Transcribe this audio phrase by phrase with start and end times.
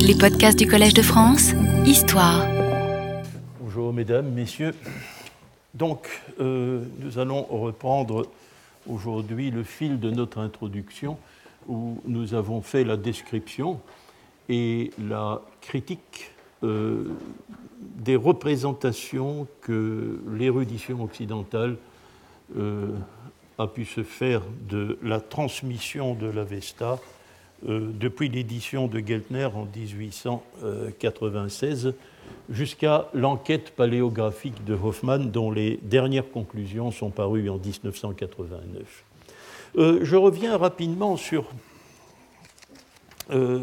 [0.00, 1.52] Les podcasts du Collège de France,
[1.86, 2.46] Histoire.
[3.60, 4.74] Bonjour mesdames, messieurs.
[5.74, 6.08] Donc,
[6.40, 8.26] euh, nous allons reprendre
[8.88, 11.18] aujourd'hui le fil de notre introduction
[11.68, 13.80] où nous avons fait la description
[14.48, 16.30] et la critique
[16.62, 17.10] euh,
[17.80, 21.76] des représentations que l'érudition occidentale
[22.56, 22.88] euh,
[23.58, 26.98] a pu se faire de la transmission de l'Avesta
[27.64, 31.94] depuis l'édition de Geltner en 1896
[32.50, 39.04] jusqu'à l'enquête paléographique de Hoffmann dont les dernières conclusions sont parues en 1989.
[39.76, 41.46] Euh, je reviens rapidement sur
[43.30, 43.60] euh,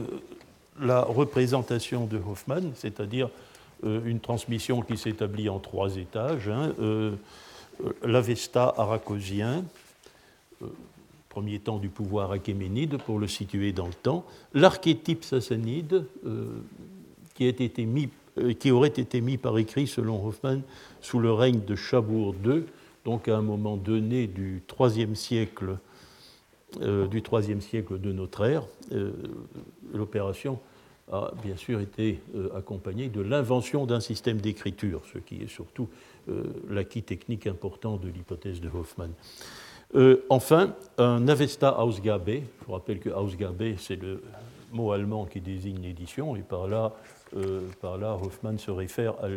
[0.79, 3.29] la représentation de Hoffmann, c'est-à-dire
[3.83, 6.47] une transmission qui s'établit en trois étages.
[6.47, 6.73] Hein,
[8.03, 9.65] L'Avesta arachosien,
[11.31, 16.59] premier temps du pouvoir achéménide, pour le situer dans le temps, l'archétype sassanide, euh,
[17.39, 20.61] euh, qui, aurait été mis par écrit, selon Hoffmann,
[20.99, 22.63] sous le règne de Chabour II,
[23.05, 25.77] donc à un moment donné du IIIe siècle,
[26.81, 27.23] euh, du
[27.61, 28.65] siècle de notre ère.
[29.93, 30.59] L'opération
[31.11, 32.19] a bien sûr été
[32.55, 35.87] accompagnée de l'invention d'un système d'écriture, ce qui est surtout
[36.69, 39.11] l'acquis technique important de l'hypothèse de Hoffmann.
[39.93, 42.29] Euh, enfin, un Avesta Ausgabe.
[42.29, 44.23] Je vous rappelle que Ausgabe, c'est le
[44.71, 46.93] mot allemand qui désigne l'édition, et par là,
[47.35, 49.27] euh, par là, Hoffmann se réfère à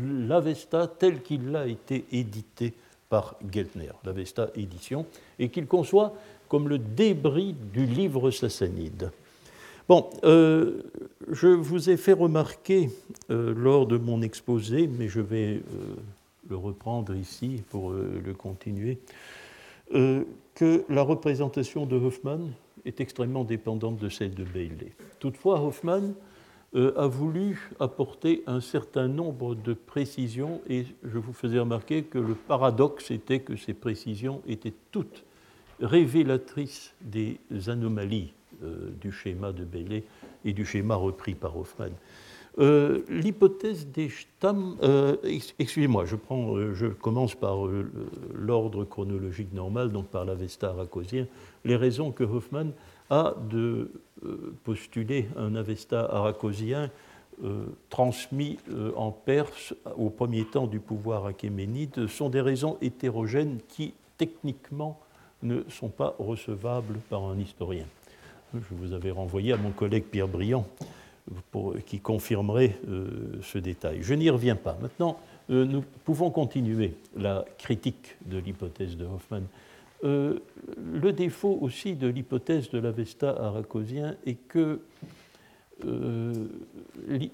[0.00, 2.72] l'Avesta tel qu'il a été édité
[3.10, 5.04] par Geltner, l'Avesta édition,
[5.38, 6.14] et qu'il conçoit
[6.48, 9.10] comme le débris du livre sassanide.
[9.88, 10.82] Bon, euh,
[11.30, 12.88] je vous ai fait remarquer
[13.28, 15.60] lors de mon exposé, mais je vais
[16.48, 18.98] le reprendre ici pour le continuer,
[19.94, 22.52] euh, que la représentation de Hoffmann
[22.84, 24.92] est extrêmement dépendante de celle de Bailey.
[25.18, 26.14] Toutefois, Hoffmann
[26.74, 32.18] euh, a voulu apporter un certain nombre de précisions et je vous faisais remarquer que
[32.18, 35.24] le paradoxe était que ces précisions étaient toutes
[35.80, 38.32] révélatrices des anomalies
[38.62, 40.04] euh, du schéma de Bailey
[40.44, 41.92] et du schéma repris par Hoffmann.
[42.58, 45.16] Euh, l'hypothèse des Stamm, euh,
[45.58, 47.58] excusez-moi, euh, je commence par
[48.34, 51.26] l'ordre chronologique normal, donc par l'Avesta arachosien,
[51.66, 52.72] les raisons que Hoffmann
[53.10, 53.90] a de
[54.64, 56.90] postuler un Avesta arachosien
[57.90, 58.58] transmis
[58.96, 64.98] en Perse au premier temps du pouvoir achéménide sont des raisons hétérogènes qui techniquement
[65.42, 67.84] ne sont pas recevables par un historien.
[68.54, 70.66] Je vous avais renvoyé à mon collègue Pierre Briand
[71.86, 73.98] qui confirmerait euh, ce détail.
[74.02, 74.78] Je n'y reviens pas.
[74.80, 75.18] Maintenant,
[75.50, 79.44] euh, nous pouvons continuer la critique de l'hypothèse de Hoffmann.
[80.04, 80.38] Euh,
[80.78, 84.80] le défaut aussi de l'hypothèse de l'Avesta arachosien est que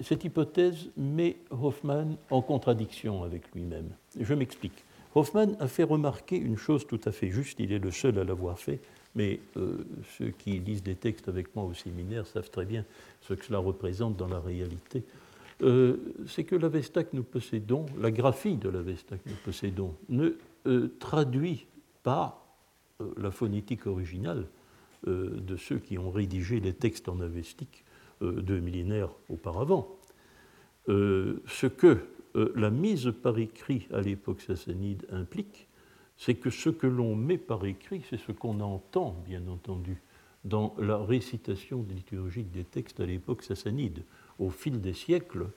[0.01, 3.89] cette hypothèse met Hoffmann en contradiction avec lui-même.
[4.19, 4.83] Je m'explique.
[5.15, 8.25] Hoffmann a fait remarquer une chose tout à fait juste, il est le seul à
[8.25, 8.81] l'avoir fait,
[9.15, 9.77] mais euh,
[10.17, 12.85] ceux qui lisent des textes avec moi au séminaire savent très bien
[13.21, 15.03] ce que cela représente dans la réalité.
[15.61, 15.97] Euh,
[16.27, 20.35] c'est que l'Avesta que nous possédons, la graphie de l'Avesta que nous possédons, ne
[20.65, 21.67] euh, traduit
[22.01, 22.39] pas
[23.17, 24.45] la phonétique originale
[25.05, 27.83] de ceux qui ont rédigé les textes en avestique
[28.21, 29.97] deux millénaires auparavant.
[30.87, 31.97] ce que
[32.33, 35.67] la mise par écrit à l'époque sassanide implique,
[36.17, 40.01] c'est que ce que l'on met par écrit, c'est ce qu'on entend, bien entendu,
[40.43, 44.03] dans la récitation liturgique des textes à l'époque sassanide.
[44.39, 45.47] Au fil des siècles,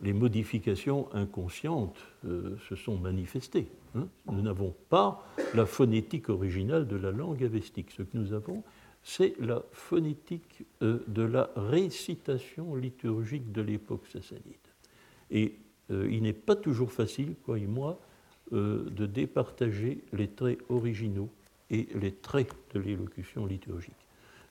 [0.00, 3.68] les modifications inconscientes euh, se sont manifestées.
[3.94, 4.08] Hein.
[4.30, 7.90] Nous n'avons pas la phonétique originale de la langue avestique.
[7.92, 8.62] Ce que nous avons,
[9.02, 14.42] c'est la phonétique euh, de la récitation liturgique de l'époque sassanide.
[15.30, 15.56] Et
[15.90, 18.00] euh, il n'est pas toujours facile, croyez-moi,
[18.52, 21.30] euh, de départager les traits originaux
[21.70, 23.92] et les traits de l'élocution liturgique.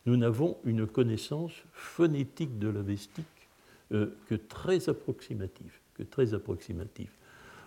[0.05, 3.25] Nous n'avons une connaissance phonétique de la vestique
[3.91, 5.79] euh, que très approximative.
[5.93, 7.11] Que très approximative.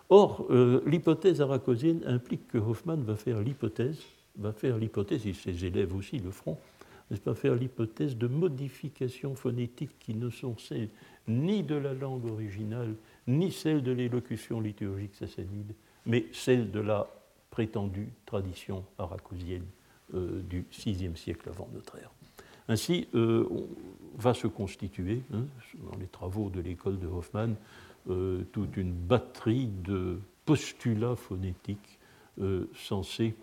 [0.08, 4.00] Or, euh, l'hypothèse arachosienne implique que Hoffmann va faire l'hypothèse,
[4.36, 6.58] va faire l'hypothèse, et ses élèves aussi le feront,
[7.10, 10.88] n'est-ce pas, faire l'hypothèse de modifications phonétiques qui ne sont celles
[11.28, 12.94] ni de la langue originale,
[13.26, 15.74] ni celles de l'élocution liturgique sassanide,
[16.06, 17.08] mais celle de la
[17.50, 19.66] prétendue tradition arachosienne
[20.14, 22.10] euh, du VIe siècle avant notre ère.
[22.68, 23.48] Ainsi, euh,
[24.16, 25.44] va se constituer, hein,
[25.90, 27.54] dans les travaux de l'école de Hoffmann,
[28.10, 31.98] euh, toute une batterie de postulats phonétiques
[32.74, 33.36] censés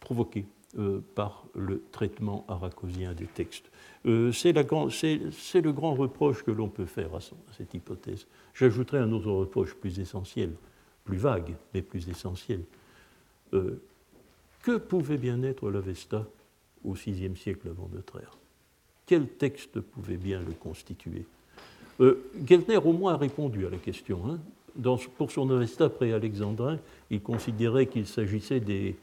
[0.00, 0.44] provoquer
[1.14, 3.70] par le traitement aracosien des textes.
[4.04, 7.20] c'est le grand reproche que l'on peut faire à,
[7.56, 8.26] cette hypothèse.
[8.54, 10.52] J'ajouterai un autre reproche plus essentiel,
[11.04, 12.60] plus vague, mais plus essentiel.
[13.50, 16.26] que pouvait bien être l'Avesta
[16.84, 18.36] au VIe siècle avant notre ère
[19.06, 21.24] Quel texte pouvait bien le constituer?
[22.00, 24.20] Euh, Geltner au moins a répondu à la question.
[24.28, 24.38] Hein.
[25.16, 26.78] pour son Avesta pré-alexandrin,
[27.10, 28.96] il considérait qu'il s'agissait des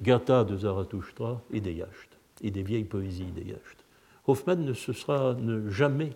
[0.00, 3.84] gathas de Zarathustra et des yachts, et des vieilles poésies des yachts.
[4.26, 6.12] Hoffman ne, se sera, ne, jamais,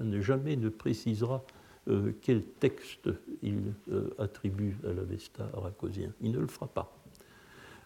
[0.00, 1.44] ne jamais ne précisera
[1.88, 3.08] euh, quel texte
[3.42, 6.12] il euh, attribue à l'Avesta aracosien.
[6.20, 6.96] Il ne le fera pas.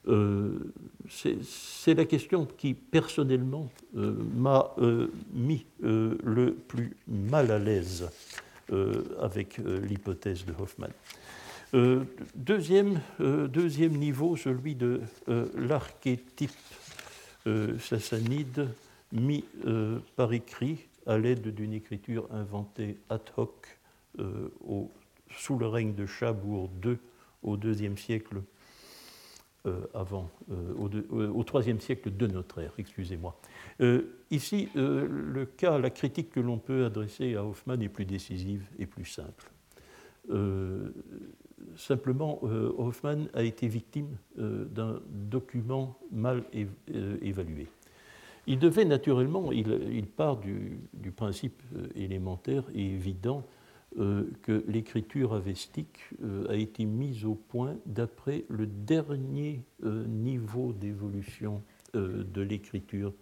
[0.09, 0.73] Euh,
[1.09, 4.75] c'est la question qui, personnellement, m'a
[5.33, 8.09] mis le plus mal à l'aise
[9.21, 10.91] avec l'hypothèse de Hoffman.
[12.35, 15.01] Deuxième, deuxième niveau, celui de
[15.57, 16.51] l'archétype
[17.79, 18.69] sassanide
[19.13, 19.45] mis
[20.17, 23.79] par écrit à l'aide d'une écriture inventée ad hoc
[25.31, 26.97] sous le règne de Chabour II
[27.43, 28.43] au IIe siècle
[29.67, 33.37] euh, avant, euh, euh, au, IIIe siècle de notre ère, excusez-moi.
[34.31, 38.87] ici, le cas, la critique que l'on peut adresser à Hoffman est plus décisive et
[38.87, 39.51] plus simple.
[41.77, 46.45] Simplement, Hoffman a été victime d'un document mal
[47.23, 47.67] évalué.
[48.47, 50.79] Il devait naturellement, il, part du,
[51.17, 51.63] principe
[51.95, 53.43] élémentaire et évident
[53.99, 60.73] euh, que l'écriture avestique euh, a été mise au point d'après le dernier euh, niveau
[60.73, 61.63] d'évolution
[61.95, 63.15] de l'écriture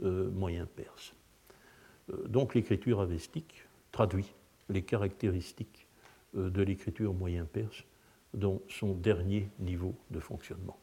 [0.00, 1.14] moyen perse.
[2.26, 4.34] donc l'écriture avestique traduit
[4.68, 5.86] les caractéristiques
[6.38, 7.84] de l'écriture moyen perse
[8.34, 10.78] dans son dernier niveau de fonctionnement.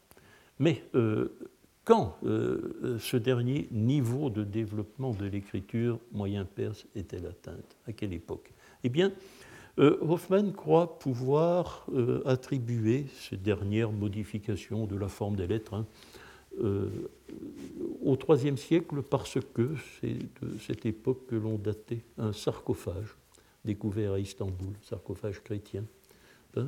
[0.60, 0.84] Mais
[1.84, 7.78] quand ce dernier niveau de développement de l'écriture moyen perse est-elle atteinte?
[7.88, 8.52] À quelle époque?
[8.84, 9.12] Eh bien,
[9.78, 15.86] euh, Hoffman croit pouvoir euh, attribuer ces dernières modifications de la forme des lettres hein,
[16.64, 16.90] euh,
[18.02, 23.18] au IIIe siècle parce que c'est de cette époque que l'on datait un sarcophage
[23.66, 25.84] découvert à Istanbul, sarcophage chrétien,
[26.56, 26.68] hein,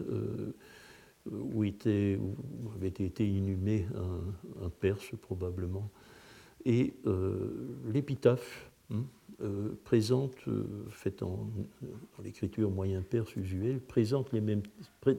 [1.31, 2.19] où, était,
[2.75, 3.85] avait été inhumé
[4.63, 5.89] un, Perse probablement,
[6.65, 6.93] et
[7.85, 8.69] l'épitaphe.
[8.93, 9.03] Hein,
[9.43, 11.47] euh, présente, euh, faite en,
[12.23, 14.31] l'écriture moyen perse usuelle, présente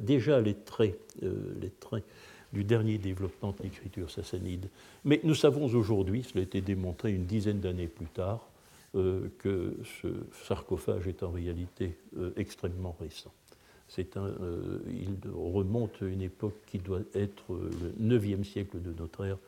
[0.00, 2.02] déjà les traits, euh, les traits
[2.52, 4.70] du dernier développement de l'écriture sassanide.
[5.04, 8.48] Mais nous savons aujourd'hui, cela a été démontré une dizaine d'années plus tard,
[8.94, 10.08] que ce
[10.46, 11.99] sarcophage est en réalité
[12.37, 13.32] extrêmement récent.
[14.17, 14.32] Un,
[14.88, 19.38] il remonte à une époque qui doit être le 9e siècle de notre ère,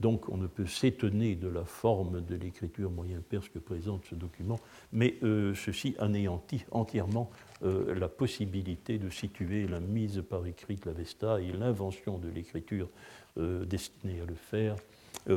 [0.00, 4.14] donc on ne peut s'étonner de la forme de l'écriture moyen perse que présente ce
[4.14, 4.60] document,
[4.92, 7.30] mais euh, ceci anéantit entièrement
[7.64, 12.88] euh, la possibilité de situer la mise par écrit de l'Avesta et l'invention de l'écriture
[13.38, 14.76] euh, destinée à le faire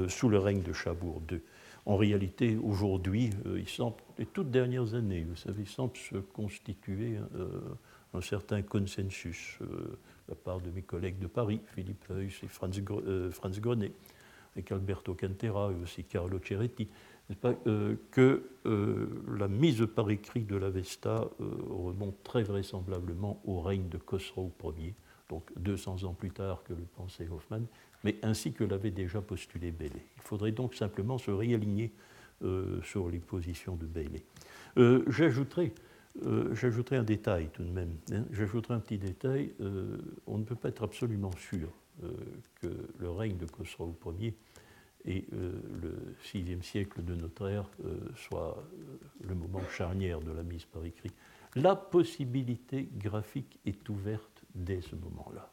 [0.08, 1.40] sous le règne de Chabour II.
[1.86, 7.18] En réalité, aujourd'hui, il semble, les toutes dernières années, vous savez, il semble se constituer
[8.14, 9.98] un certain consensus de
[10.28, 12.82] la part de mes collègues de Paris, Philippe Heuss et Franz,
[13.62, 13.92] Grenet,
[14.56, 16.88] avec Alberto Cantera et aussi Carlo Ceretti,
[17.36, 23.62] pas, euh, que euh, la mise par écrit de l'Avesta euh, remonte très vraisemblablement au
[23.62, 24.96] règne de Khosrow Ier,
[25.30, 27.62] donc 200 ans plus tard que le pensait Hoffman,
[28.04, 30.06] mais ainsi que l'avait déjà postulé Bailey.
[30.18, 31.92] Il faudrait donc simplement se réaligner
[32.84, 34.24] sur les positions de Bailey.
[35.08, 35.74] J'ajouterai
[36.54, 37.96] J'ajouterai un détail tout de même.
[38.14, 38.24] Hein.
[38.32, 39.54] J'ajouterai un petit détail.
[40.26, 41.70] on ne peut pas être absolument sûr
[42.62, 44.34] que le règne de Khosrow Ier
[45.06, 45.52] et euh,
[45.82, 47.98] le VIe siècle de notre ère euh,
[48.34, 48.54] euh,
[49.22, 51.12] le moment charnière de la mise par écrit.
[51.56, 55.52] La possibilité graphique est ouverte dès ce moment-là.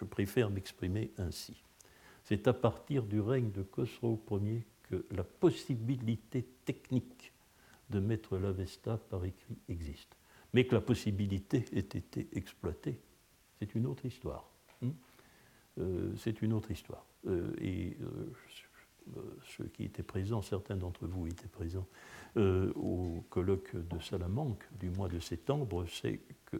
[0.00, 1.62] Je préfère m'exprimer ainsi.
[2.26, 7.32] C'est à partir du règne de Khosrow Ier que la possibilité technique
[7.90, 10.16] de mettre l'Avesta par écrit existe.
[10.52, 12.98] Mais que la possibilité ait été exploitée,
[13.60, 14.50] c'est une autre histoire.
[14.82, 14.90] Hmm
[16.16, 17.04] c'est une autre histoire.
[17.60, 21.86] et euh, ceux qui étaient présents, certains d'entre vous étaient présents
[22.36, 25.86] euh, au colloque de Salamanque du mois de septembre,
[26.46, 26.56] que,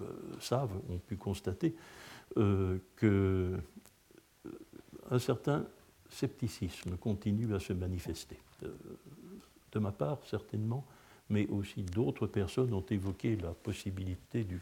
[0.00, 0.06] euh,
[0.40, 1.74] savent, ont pu constater
[2.36, 2.78] euh,
[5.08, 5.66] qu'un certain
[6.08, 8.38] scepticisme continue à se manifester.
[9.72, 10.84] de ma part, certainement,
[11.30, 14.60] mais aussi d'autres personnes ont évoqué la possibilité du,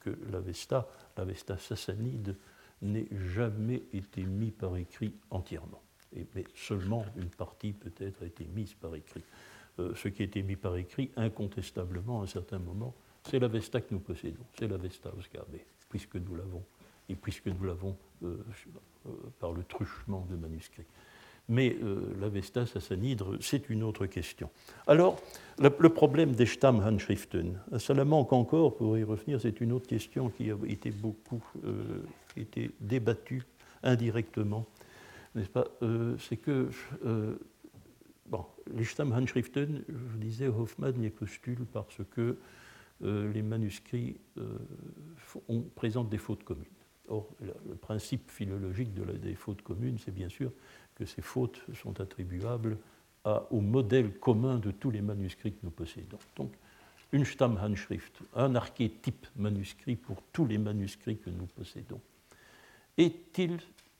[0.00, 2.36] que l'Avesta, l'Avesta sassanide,
[2.80, 5.84] n'ait jamais été mis par écrit entièrement
[6.34, 9.22] mais seulement une partie peut-être a été mise par écrit.
[9.78, 12.94] ce qui a été mis par écrit, incontestablement, à un certain moment,
[13.28, 15.56] c'est l'Avesta que nous possédons, c'est l'Avesta Oscar B,
[15.88, 16.62] puisque nous l'avons,
[17.08, 17.96] et puisque nous l'avons
[19.38, 20.86] par le truchement de manuscrits.
[21.48, 24.48] Mais euh, l'Avesta Sassanidre, c'est une autre question.
[24.86, 25.20] Alors,
[25.58, 30.30] le, problème des Stammhandschriften, ça la manque encore, pour y revenir, c'est une autre question
[30.30, 32.02] qui a été beaucoup euh,
[32.36, 33.42] été débattue
[33.82, 34.66] indirectement,
[35.34, 36.70] n'est-ce pas euh, C'est que,
[38.26, 42.38] bon, les Stammhandschriften, je vous disais, Hoffmann y postule parce que
[43.02, 44.16] les manuscrits
[45.74, 46.64] présentent des fautes communes.
[47.08, 50.50] Or, le principe philologique des fautes communes, c'est bien sûr
[50.94, 52.78] que ces fautes sont attribuables
[53.50, 56.18] au modèle commun de tous les manuscrits que nous possédons.
[56.36, 56.52] Donc,
[57.12, 62.00] une Stammhandschrift, un archétype manuscrit pour tous les manuscrits que nous possédons.
[62.98, 63.58] Est-il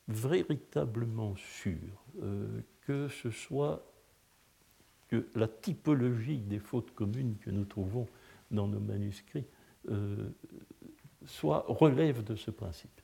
[0.08, 1.78] véritablement sûr
[2.22, 3.84] euh, que ce soit
[5.34, 8.08] la typologie des fautes communes que nous trouvons
[8.50, 9.44] dans nos manuscrits
[9.90, 10.30] euh,
[11.26, 13.00] soit relève de ce principe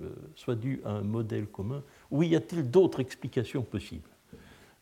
[0.00, 4.08] euh, soit dû à un modèle commun, ou y a-t-il d'autres explications possibles?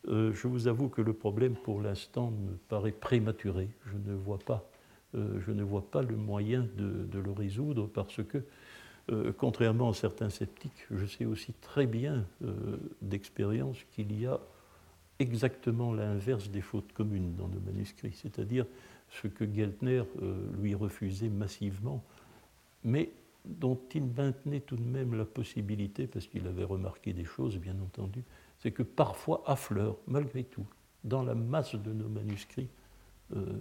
[0.07, 3.67] Euh, Je vous avoue que le problème, pour l'instant, me paraît prématuré.
[3.87, 4.69] Je ne vois pas,
[5.15, 8.43] euh, je ne vois pas le moyen de, le résoudre parce que,
[9.37, 12.23] contrairement à certains sceptiques, je sais aussi très bien
[13.01, 14.39] d'expérience qu'il y a
[15.19, 18.65] exactement l'inverse des fautes communes dans nos manuscrits, c'est-à-dire
[19.09, 20.03] ce que Geltner
[20.61, 22.01] lui refusait massivement,
[22.83, 23.11] mais
[23.45, 27.75] dont il maintenait tout de même la possibilité, parce qu'il avait remarqué des choses, bien
[27.81, 28.23] entendu,
[28.59, 30.65] c'est que parfois affleurent, malgré tout,
[31.03, 32.69] dans la masse de nos manuscrits,
[33.35, 33.59] euh,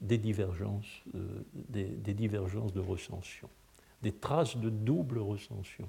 [0.00, 3.48] des divergences, euh, des, divergences de recension,
[4.02, 5.88] des traces de double recension.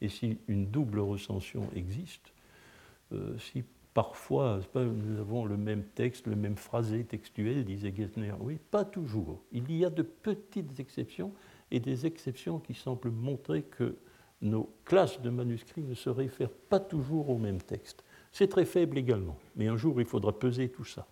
[0.00, 2.32] Et si une double recension existe,
[3.12, 8.58] euh, si parfois nous avons le même texte, le même phrasé textuel, disait Gessner, oui,
[8.70, 9.42] pas toujours.
[9.52, 11.32] Il y a de petites exceptions,
[11.70, 13.96] et des exceptions qui semblent montrer que
[14.42, 18.02] nos classes de manuscrits ne se réfèrent pas toujours au même texte.
[18.32, 21.06] C'est très faible également, mais un jour il faudra peser tout ça.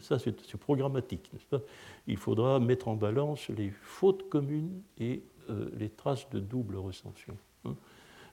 [0.00, 1.60] Ça, c'est programmatique, n'est-ce pas?
[2.08, 7.36] Il faudra mettre en balance les fautes communes et euh, les traces de double recension.
[7.64, 7.76] Hein.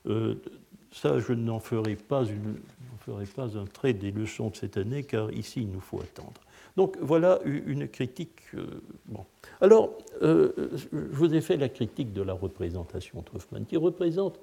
[0.06, 0.34] Euh,
[0.90, 5.70] ça, je n'en ferai pas un trait des leçons de cette année, car ici, il
[5.70, 6.40] nous faut attendre.
[6.76, 8.42] Donc voilà une critique.
[8.54, 8.66] Euh.
[9.60, 10.52] Alors, euh,
[10.92, 14.40] je vous ai fait la critique de la représentation Troffmann, qui représente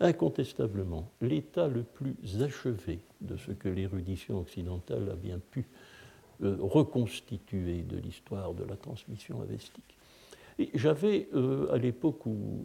[0.00, 5.66] incontestablement l'état le plus achevé de ce que l'érudition occidentale a bien pu
[6.42, 9.84] euh, reconstituer de l'histoire de la transmission avestique.
[10.72, 11.28] J'avais,
[11.72, 12.64] à l'époque où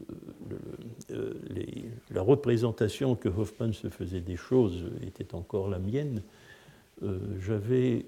[2.11, 6.21] la représentation que Hoffmann se faisait des choses était encore la mienne,
[7.39, 8.05] j'avais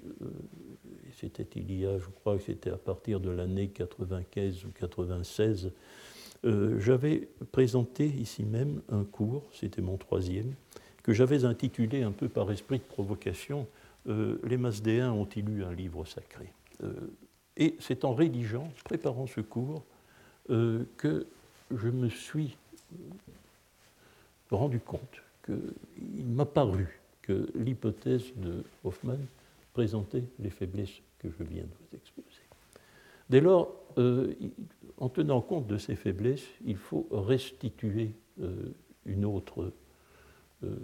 [1.20, 5.70] c'était il y a, je crois que c'était à partir de l'année 95 ou 96,
[6.44, 10.54] euh, j'avais présenté ici même un cours, c'était mon troisième,
[11.02, 13.66] que j'avais intitulé un peu par esprit de provocation
[14.08, 16.52] euh, Les Masdéens ont-ils lu un livre sacré?
[16.82, 16.92] Euh,
[17.56, 19.84] Et c'est en rédigeant, préparant ce cours,
[20.48, 21.26] que
[21.70, 22.56] je me suis
[24.50, 29.18] rendu compte qu'il m'a paru que l'hypothèse de Hoffman
[29.72, 32.42] présenter les faiblesses que je viens de vous exposer.
[33.28, 34.34] Dès lors, euh,
[34.98, 38.74] en tenant compte de ces faiblesses, il faut restituer euh,
[39.06, 39.72] une, autre,
[40.64, 40.76] euh,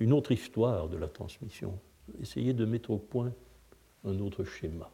[0.00, 1.78] une, autre histoire de la transmission,
[2.20, 3.32] essayer de mettre au point
[4.04, 4.90] un autre schéma.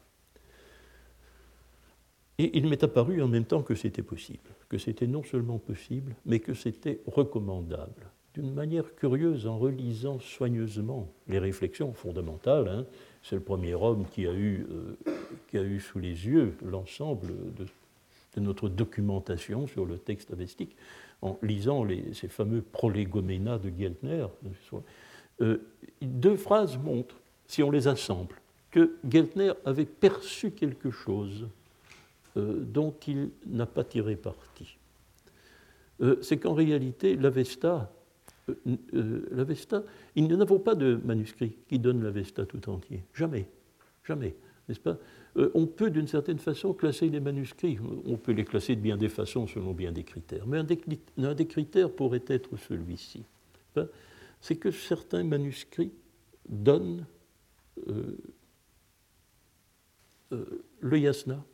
[2.38, 6.16] Et il m'est apparu en même temps que c'était possible, que c'était non seulement possible,
[6.24, 8.10] mais que c'était recommandable
[8.40, 12.68] d'une manière curieuse en relisant soigneusement les réflexions fondamentales.
[12.68, 12.86] Hein.
[13.22, 15.12] C'est le premier homme qui a eu, euh,
[15.48, 17.66] qui a eu sous les yeux l'ensemble de,
[18.40, 20.76] notre documentation sur le texte avestique,
[21.20, 24.26] en lisant ces fameux prolégoménas de Geltner.
[25.42, 25.58] Euh,
[26.00, 28.36] deux phrases montrent, si on les assemble,
[28.70, 31.48] que Geltner avait perçu quelque chose
[32.36, 34.76] euh, dont il n'a pas tiré parti.
[36.22, 37.92] C'est qu'en réalité, l'Avesta
[38.92, 39.82] l'Avesta,
[40.16, 43.04] il n'y avons pas de manuscrit qui donne l'Avesta tout entier.
[43.14, 43.48] Jamais.
[44.04, 44.34] Jamais.
[44.68, 44.98] N'est-ce pas?
[45.36, 47.78] Euh, On peut d'une certaine façon classer les manuscrits.
[48.06, 50.46] On peut les classer de bien des façons selon bien des critères.
[50.46, 50.64] Mais un
[51.34, 53.24] des, critères pourrait être celui-ci.
[54.40, 55.92] C'est que certains manuscrits
[56.48, 57.04] donnent
[60.80, 61.44] le yasna,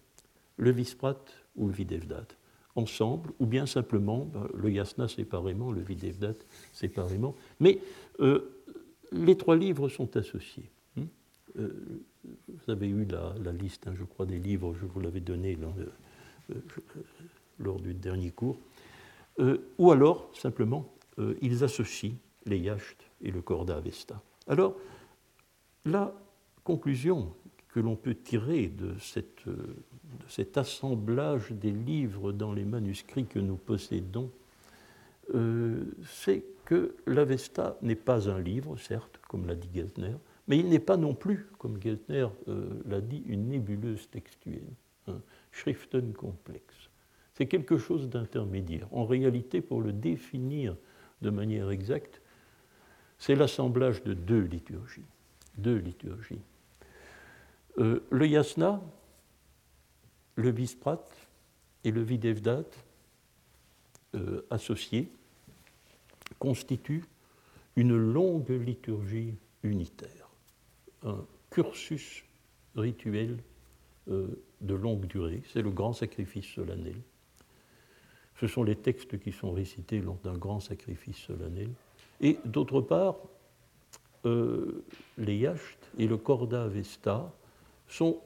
[0.56, 1.24] le visprat
[1.56, 2.26] ou le videvdat.
[2.76, 6.34] Ensemble, ou bien simplement ben, le Yasna séparément, le Videvdat
[6.72, 7.34] séparément.
[7.58, 7.80] Mais
[8.20, 8.52] euh,
[9.12, 10.70] les trois livres sont associés.
[10.96, 11.04] Hmm
[11.58, 11.70] euh,
[12.48, 15.56] vous avez eu la, liste, hein, je crois, des livres, je vous l'avais donné
[16.50, 16.54] euh,
[17.58, 18.58] lors du dernier cours.
[19.78, 20.92] ou alors, simplement,
[21.40, 22.14] ils associent
[22.46, 24.20] les Yacht et le Korda Avesta.
[24.48, 24.76] Alors,
[25.84, 26.12] la
[26.64, 27.32] conclusion
[27.76, 29.76] que l'on peut tirer de, cette, de,
[30.28, 34.30] cet assemblage des livres dans les manuscrits que nous possédons,
[35.34, 40.14] euh, c'est que l'Avesta n'est pas un livre, certes, comme l'a dit Geltner,
[40.48, 44.72] mais il n'est pas non plus, comme Geltner euh, l'a dit, une nébuleuse textuelle,
[45.06, 45.20] un
[45.52, 46.88] Schriften complexe.
[47.34, 48.88] C'est quelque chose d'intermédiaire.
[48.90, 50.76] En réalité, pour le définir
[51.20, 52.22] de manière exacte,
[53.18, 55.04] c'est l'assemblage de deux liturgies.
[55.58, 56.40] Deux liturgies.
[57.78, 58.80] Euh, le yasna,
[60.36, 61.04] le visprat
[61.84, 62.64] et le videvdat
[64.14, 65.08] euh, associés
[66.38, 67.04] constituent
[67.76, 70.30] une longue liturgie unitaire,
[71.04, 72.24] un cursus
[72.76, 73.36] rituel
[74.08, 74.26] euh,
[74.62, 75.42] de longue durée.
[75.52, 76.96] C'est le grand sacrifice solennel.
[78.40, 81.70] Ce sont les textes qui sont récités lors d'un grand sacrifice solennel.
[82.20, 83.16] Et d'autre part,
[84.24, 87.32] les yacht et le corda vesta
[87.88, 88.20] sont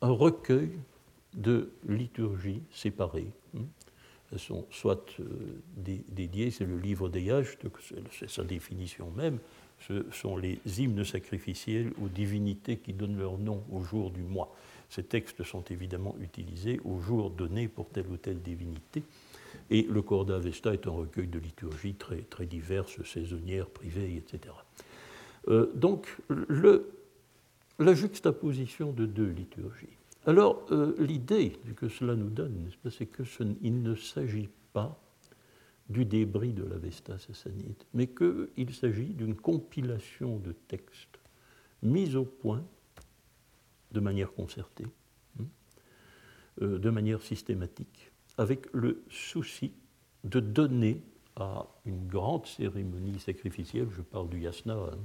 [0.00, 0.70] un recueil
[1.34, 3.30] de liturgies séparées.
[3.56, 3.62] Hein.
[4.32, 5.24] Elles sont soit euh,
[5.76, 7.66] dédiées, c'est le livre des Yachts,
[8.10, 9.38] c'est sa définition même,
[9.86, 14.54] ce sont les hymnes sacrificiels aux divinités qui donnent leur nom au jour du mois.
[14.88, 19.02] Ces textes sont évidemment utilisés au jour donné pour telle ou telle divinité.
[19.70, 24.54] Et le Corda Vesta est un recueil de liturgies très, très diverses, saisonnières, privées, etc.
[25.48, 26.90] Euh, donc, le,
[27.82, 29.96] la juxtaposition de deux liturgies.
[30.26, 34.98] Alors, euh, l'idée que cela nous donne, c'est qu'il ne s'agit pas
[35.88, 41.18] du débris de la Vesta sassanide, mais qu'il s'agit d'une compilation de textes
[41.82, 42.64] mis au point
[43.90, 44.86] de manière concertée,
[45.40, 45.44] hein,
[46.62, 49.72] euh, de manière systématique, avec le souci
[50.24, 51.02] de donner
[51.36, 54.98] à une grande cérémonie sacrificielle, je parle du yasna, hein,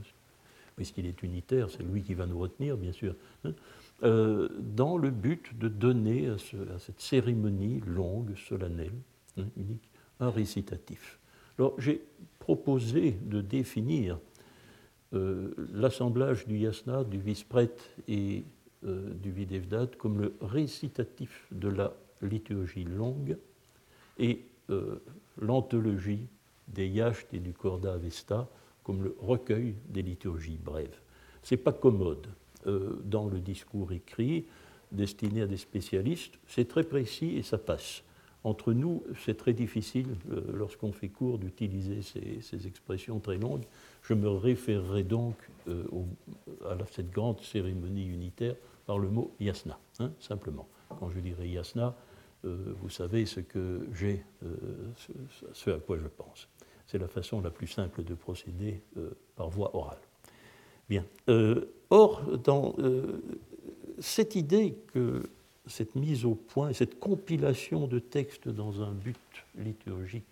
[0.78, 3.52] puisqu'il est unitaire, c'est lui qui va nous retenir, bien sûr, hein,
[4.04, 6.38] euh, dans le but de donner à,
[6.80, 8.94] cette cérémonie longue, solennelle,
[9.38, 11.20] hein, unique, un récitatif.
[11.58, 12.04] Alors j'ai
[12.38, 14.20] proposé de définir
[15.14, 17.72] euh, l'assemblage du yasna, du vispret
[18.08, 18.44] et
[18.86, 23.38] euh, du videvdat comme le récitatif de la liturgie longue
[24.20, 24.42] et
[25.40, 26.28] l'anthologie
[26.68, 28.50] des yacht et du corda avesta
[28.88, 30.98] comme le recueil des liturgies brèves.
[31.44, 32.28] Ce n'est pas commode
[32.68, 34.46] euh, dans le discours écrit
[34.94, 38.04] destiné à des spécialistes, c'est très précis et ça passe.
[38.46, 43.66] Entre nous, c'est très difficile, euh, lorsqu'on fait cours, d'utiliser ces, expressions très longues.
[44.04, 45.36] Je me référerai donc
[45.68, 45.84] euh,
[46.66, 50.70] à cette grande cérémonie unitaire par le mot yasna, hein, simplement.
[50.98, 51.94] Quand je dirai yasna,
[52.44, 54.24] vous savez ce que j'ai,
[55.52, 56.48] ce à quoi je pense.
[56.88, 60.00] C'est la façon la plus simple de procéder euh, par voie orale.
[60.90, 61.06] Bien.
[61.28, 62.24] Euh, or,
[62.80, 63.22] euh,
[64.00, 65.30] cette idée que
[65.66, 69.18] cette mise au point, cette compilation de textes dans un but
[69.58, 70.24] liturgique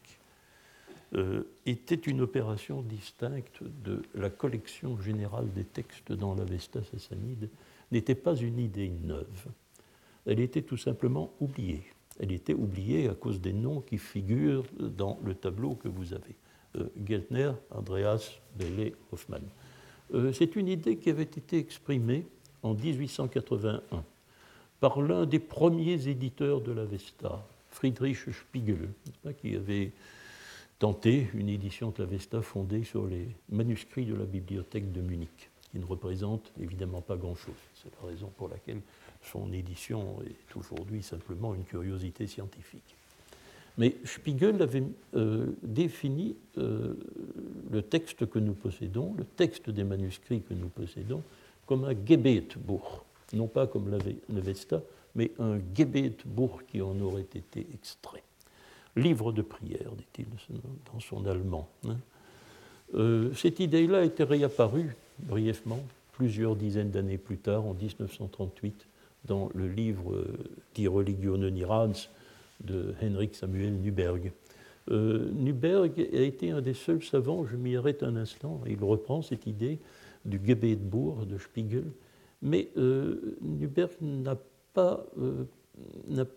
[1.65, 7.49] était une opération distincte de la collection générale des textes dans l'Avesta sassanide,
[7.91, 9.47] n'était pas une idée neuve.
[10.25, 11.83] Elle était tout simplement oubliée.
[12.19, 16.35] Elle était oubliée à cause des noms qui figurent dans le tableau que vous avez.
[16.77, 19.43] Euh, Geltner, Andreas Belle Hoffmann.
[20.13, 22.25] Euh, c'est une idée qui avait été exprimée
[22.63, 24.03] en 1881
[24.79, 28.89] par l'un des premiers éditeurs de la Vesta, Friedrich Spiegel,
[29.41, 29.91] qui avait
[30.79, 35.49] tenté une édition de la Vesta fondée sur les manuscrits de la bibliothèque de Munich,
[35.71, 37.55] qui ne représente évidemment pas grand-chose.
[37.73, 38.81] C'est la raison pour laquelle
[39.21, 42.95] son édition est aujourd'hui simplement une curiosité scientifique.
[43.77, 44.83] Mais Spiegel avait
[45.15, 46.93] euh, défini euh,
[47.71, 51.21] le texte que nous possédons, le texte des manuscrits que nous possédons,
[51.65, 53.01] comme un Gebetbuch,
[53.33, 54.81] non pas comme le Vesta,
[55.15, 58.23] mais un Gebetbuch qui en aurait été extrait.
[58.95, 60.27] Livre de prière, dit-il
[60.93, 61.67] dans son allemand.
[61.87, 61.97] Hein.
[62.93, 65.83] Euh, cette idée-là était réapparue brièvement,
[66.13, 68.87] plusieurs dizaines d'années plus tard, en 1938,
[69.25, 70.23] dans le livre
[70.75, 72.09] Die Religion Irans,
[72.63, 74.31] de Henrik Samuel Nuberg.
[74.91, 79.21] Euh, Nuberg a été un des seuls savants, je m'y arrête un instant, il reprend
[79.21, 79.79] cette idée
[80.25, 81.91] du Gebetbourg de Spiegel,
[82.41, 84.37] mais euh, Nuberg n'a
[84.73, 85.45] pas euh,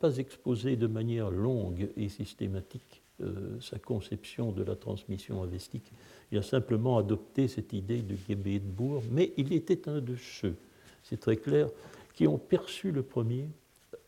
[0.00, 5.92] pas exposé de manière longue et systématique euh, sa conception de la transmission avestique.
[6.30, 10.54] Il a simplement adopté cette idée de Gebetbourg, mais il était un de ceux,
[11.02, 11.68] c'est très clair,
[12.14, 13.48] qui ont perçu le premier,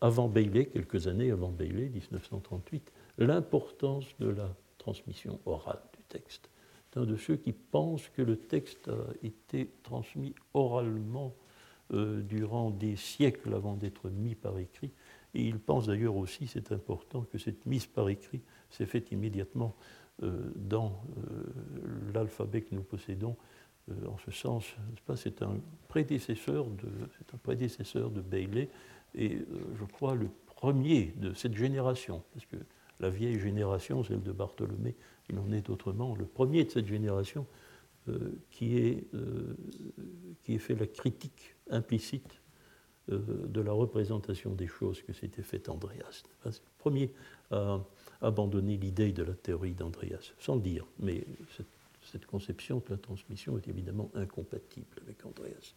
[0.01, 6.49] avant Bailey, quelques années avant Bailey, 1938, l'importance de la transmission orale du texte.
[6.89, 11.35] C'est un de ceux qui pensent que le texte a été transmis oralement
[11.93, 14.91] euh, durant des siècles avant d'être mis par écrit.
[15.33, 19.75] Et il pense d'ailleurs aussi, c'est important, que cette mise par écrit s'est faite immédiatement
[20.23, 23.37] euh, dans euh, l'alphabet que nous possédons.
[24.07, 24.65] en ce sens,
[25.15, 28.69] c'est un prédécesseur de, c'est un prédécesseur de Bailey
[29.15, 29.39] et
[29.77, 32.57] je crois le premier de cette génération, parce que
[32.99, 34.95] la vieille génération, celle de Bartholomé,
[35.29, 37.45] il en est autrement, le premier de cette génération
[38.09, 39.55] euh, qui, est, euh,
[40.43, 42.41] qui ait fait la critique implicite
[43.11, 46.23] euh, de la représentation des choses que s'était fait Andreas.
[46.43, 47.13] C'est le premier
[47.49, 47.79] à
[48.21, 51.25] abandonner l'idée de la théorie d'Andreas, sans le dire, mais
[52.11, 55.75] cette, conception de la transmission est évidemment incompatible avec Andreas.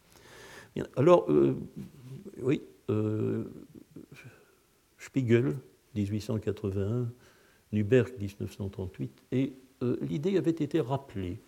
[0.97, 1.29] Alors,
[2.41, 2.61] oui,
[4.97, 5.55] Spiegel,
[5.95, 7.07] 1881,
[7.71, 9.53] Nuberg 1938, et
[10.01, 11.39] l'idée avait été rappelée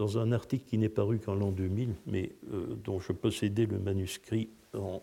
[0.00, 3.78] dans un article qui n'est paru qu'en l'an 2000, mais euh, dont je possédais le
[3.78, 5.02] manuscrit en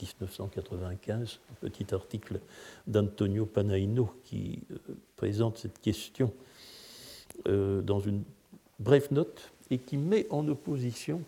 [0.00, 2.38] 1995, un petit article
[2.86, 4.76] d'Antonio Panaino qui euh,
[5.16, 6.32] présente cette question
[7.48, 8.22] euh, dans une
[8.78, 11.22] brève note et qui met en opposition,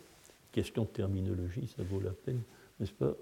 [0.52, 2.42] question de terminologie, ça vaut la peine,
[2.80, 3.14] n'est-ce pas,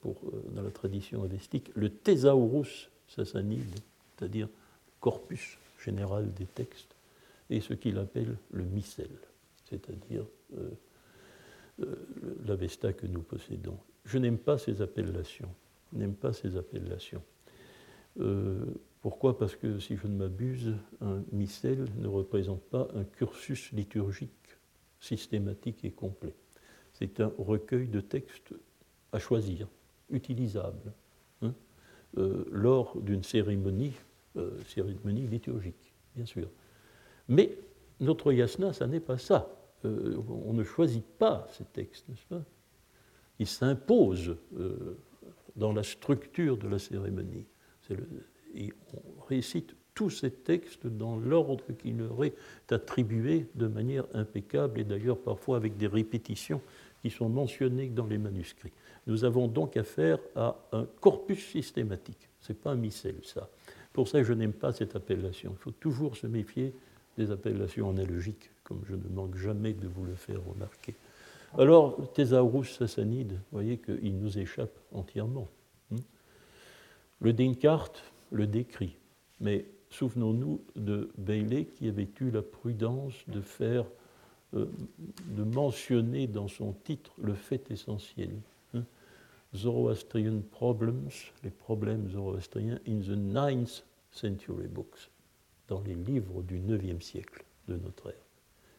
[0.00, 0.16] pour,
[0.52, 3.74] dans la tradition avestique, le thésaurus sassanide,
[4.16, 4.48] c'est-à-dire
[5.00, 6.94] corpus général des textes,
[7.48, 9.10] et ce qu'il appelle le missel
[9.70, 10.26] c'est-à-dire
[10.58, 10.70] euh,
[11.82, 11.94] euh,
[12.46, 13.78] l'Avesta que nous possédons.
[14.04, 15.48] Je n'aime pas ces appellations.
[15.92, 17.22] N'aime pas ces appellations.
[18.18, 18.64] Euh,
[19.00, 19.38] pourquoi?
[19.38, 24.30] Parce que, si je ne m'abuse, un missel ne représente pas un cursus liturgique
[24.98, 26.34] systématique et complet.
[26.92, 28.52] C'est un recueil de textes
[29.12, 29.68] à choisir,
[30.10, 30.92] utilisable,
[31.42, 31.52] hein,
[32.50, 33.92] lors d'une cérémonie,
[34.66, 36.48] cérémonie liturgique, bien sûr.
[37.28, 37.56] Mais
[38.00, 39.48] notre yasna, ça n'est pas ça.
[39.84, 42.42] Euh, on ne choisit pas ces textes, n'est-ce pas?
[43.38, 44.98] Ils s'imposent euh,
[45.56, 47.46] dans la structure de la cérémonie.
[48.54, 52.34] et on récite tous ces textes dans l'ordre qui leur est
[52.70, 56.60] attribué de manière impeccable et d'ailleurs parfois avec des répétitions
[57.02, 58.72] qui sont mentionnées dans les manuscrits.
[59.10, 62.28] Nous avons donc affaire à un corpus systématique.
[62.40, 63.48] Ce n'est pas un missel, ça.
[63.92, 65.50] Pour ça, je n'aime pas cette appellation.
[65.52, 66.72] Il faut toujours se méfier
[67.18, 70.94] des appellations analogiques comme je ne manque jamais de vous le faire remarquer.
[71.58, 75.48] Alors, Thésaurus sassanide, vous voyez qu'il nous échappe entièrement.
[75.90, 75.96] Hmm?
[77.20, 78.96] Le Descartes le décrit,
[79.40, 83.86] mais souvenons-nous de Bailey qui avait eu la prudence de faire,
[84.54, 84.66] euh,
[85.26, 88.30] de mentionner dans son titre le fait essentiel.
[89.54, 91.10] Zoroastrian Problems,
[91.42, 95.10] les problèmes zoroastriens in the ninth century books,
[95.68, 98.26] dans les livres du 9e siècle de notre ère.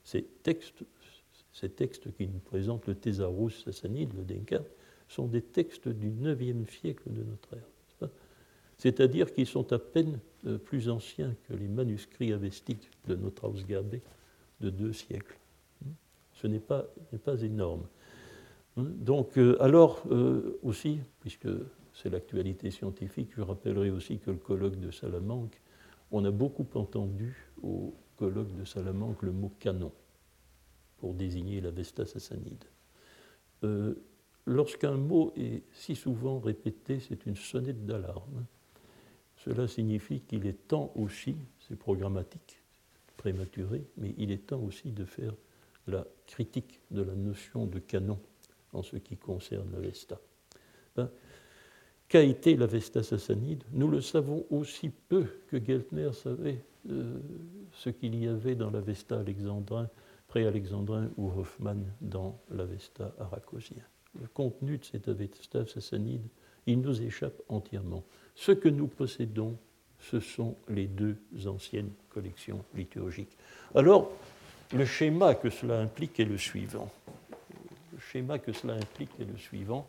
[0.04, 0.84] Ces textes,
[1.52, 4.72] ces textes qui nous présentent le Thésaurus sassanide, le Descartes,
[5.08, 7.68] sont des textes du IXe siècle de notre ère.
[8.82, 14.00] C'est-à-dire qu'ils sont à peine euh, plus anciens que les manuscrits avestiques de notre Ausgabe
[14.60, 15.38] de deux siècles.
[16.34, 16.88] Ce n'est pas,
[17.24, 17.86] pas, énorme.
[18.78, 21.50] Donc, euh, alors euh, aussi, puisque
[21.94, 25.60] c'est l'actualité scientifique, je rappellerai aussi que le colloque de Salamanque,
[26.12, 29.92] on a beaucoup entendu au colloque de Salamanque le mot canon
[30.98, 32.64] pour désigner la Vesta sassanide.
[33.64, 33.96] Euh,
[34.46, 38.46] lorsqu'un mot est si souvent répété, c'est une sonnette d'alarme.
[39.36, 42.62] Cela signifie qu'il est temps aussi, c'est programmatique,
[43.18, 45.34] prématuré, mais il est temps aussi de faire
[45.88, 48.20] la critique de la notion de canon
[48.74, 50.20] en ce qui concerne la Vesta.
[50.96, 51.10] Ben,
[52.08, 53.64] qu'a été la Vesta sassanide?
[53.72, 57.20] Nous le savons aussi peu que Geltner savait euh,
[57.74, 59.88] ce qu'il y avait dans l'Avesta alexandrin,
[60.28, 63.84] pré-alexandrin ou Hoffmann dans l'Avesta arachosien.
[64.20, 66.28] Le contenu de cet Avesta sassanide,
[66.66, 68.04] il nous échappe entièrement.
[68.36, 69.58] Ce que nous possédons,
[70.00, 73.38] ce sont les deux anciennes collections liturgiques.
[73.76, 74.12] Alors,
[74.74, 76.92] le schéma que cela implique est le suivant.
[78.12, 79.88] Schéma que cela implique est le suivant.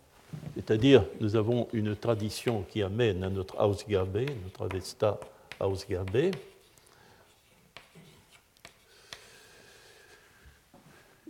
[0.55, 5.19] C'est-à-dire, nous avons une tradition qui amène à notre Ausgabe, notre Avesta
[5.61, 6.31] Ausgabe,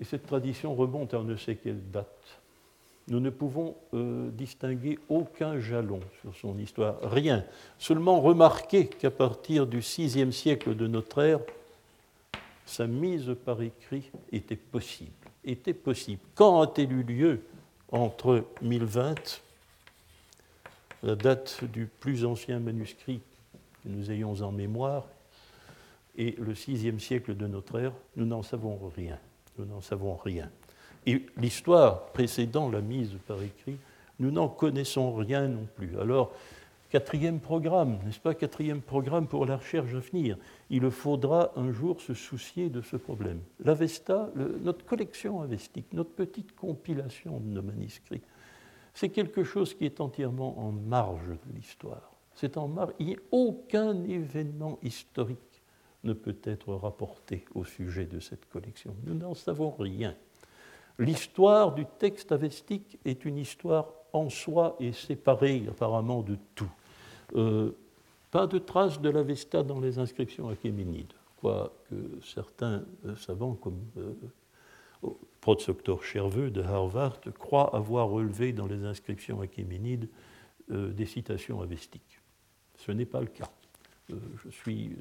[0.01, 2.41] Et cette tradition remonte à on ne sait quelle date.
[3.07, 7.45] Nous ne pouvons euh, distinguer aucun jalon sur son histoire, rien.
[7.79, 11.41] Seulement remarquer qu'à partir du VIe siècle de notre ère,
[12.67, 15.22] sa mise par écrit était possible.
[15.45, 16.21] Était possible.
[16.35, 17.43] Quand a-t-elle eu lieu
[17.91, 19.43] entre 1020,
[21.03, 23.21] la date du plus ancien manuscrit
[23.83, 25.05] que nous ayons en mémoire,
[26.17, 29.19] et le VIe siècle de notre ère Nous n'en savons rien.
[29.59, 30.51] Nous n'en savons rien.
[31.07, 33.77] Et l'histoire précédant la mise par écrit,
[34.19, 35.99] nous n'en connaissons rien non plus.
[35.99, 36.33] Alors,
[36.93, 40.37] quatrième programme, n'est-ce pas, quatrième programme pour la recherche à venir.
[40.69, 43.41] Il faudra un jour se soucier de ce problème.
[43.65, 48.21] L'Avesta, notre collection avestique, notre petite compilation de nos manuscrits,
[48.93, 52.13] c'est quelque chose qui est entièrement en marge de l'histoire.
[52.35, 52.93] C'est en marge.
[53.31, 55.63] Aucun événement historique
[56.05, 58.95] ne peut être rapporté au sujet de cette collection.
[59.07, 60.15] Nous n'en savons rien.
[60.99, 66.69] L'histoire du texte avestique est une histoire en soi et séparée apparemment de tout.
[67.35, 67.73] Euh,
[68.31, 75.11] pas de traces de l'Avesta dans les inscriptions achéménides, quoique certains euh, savants comme euh,
[75.41, 80.09] Protsoctor Cherveux de Harvard croient avoir relevé dans les inscriptions achéménides
[80.69, 82.21] des citations avestiques.
[82.77, 83.51] Ce n'est pas le cas.
[84.09, 84.97] je suis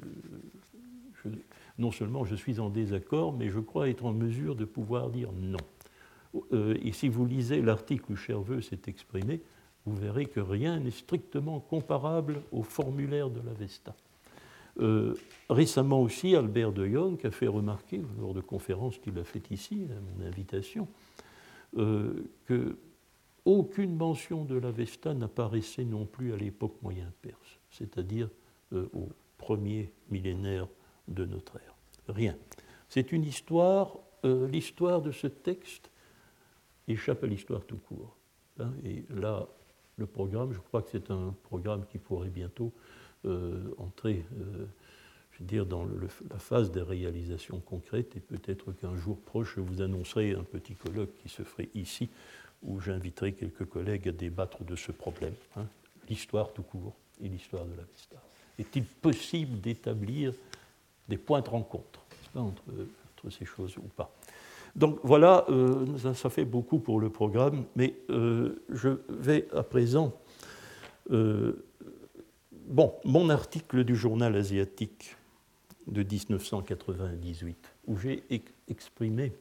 [1.78, 5.30] non seulement je suis en désaccord, mais je crois être en mesure de pouvoir dire
[5.32, 5.58] non.
[6.52, 9.40] Euh, et si vous lisez l'article où Cherveux s'est exprimé,
[9.86, 13.94] vous verrez que rien n'est strictement comparable au formulaire de l'Avesta.
[14.80, 15.14] Euh,
[15.50, 19.86] récemment aussi, Albert de Jong a fait remarquer, lors de conférences qu'il a faites ici,
[19.90, 20.88] à mon invitation,
[21.76, 22.24] euh,
[23.44, 28.28] aucune mention de l'Avesta n'apparaissait non plus à l'époque moyen-perse, c'est-à-dire
[28.72, 30.68] au premier millénaire
[31.08, 31.74] de notre ère.
[32.08, 32.36] Rien.
[32.88, 35.90] C'est une histoire, euh, l'histoire de ce texte
[36.88, 38.16] échappe à l'histoire tout court.
[38.58, 38.70] Hein.
[38.84, 39.48] et là,
[39.96, 42.72] le programme, je crois que c'est un programme qui pourrait bientôt
[43.24, 44.66] euh, entrer, euh,
[45.32, 49.60] je veux dire, dans la phase des réalisations concrètes, et peut-être qu'un jour proche, je
[49.60, 52.08] vous annoncerai un petit colloque qui se ferait ici,
[52.62, 55.66] où j'inviterai quelques collègues à débattre de ce problème, hein.
[56.08, 58.22] l'histoire tout court et l'histoire de la Vesta.
[58.58, 60.32] Est-il possible d'établir
[61.08, 62.62] des points de rencontre entre,
[63.30, 64.12] ces choses ou pas?
[64.74, 70.14] Donc voilà, euh, ça, fait beaucoup pour le programme, mais euh, je vais à présent.
[71.10, 71.64] Euh,
[72.52, 75.16] bon, mon article du journal asiatique
[75.86, 78.24] de 1998, où j'ai
[78.68, 79.32] exprimé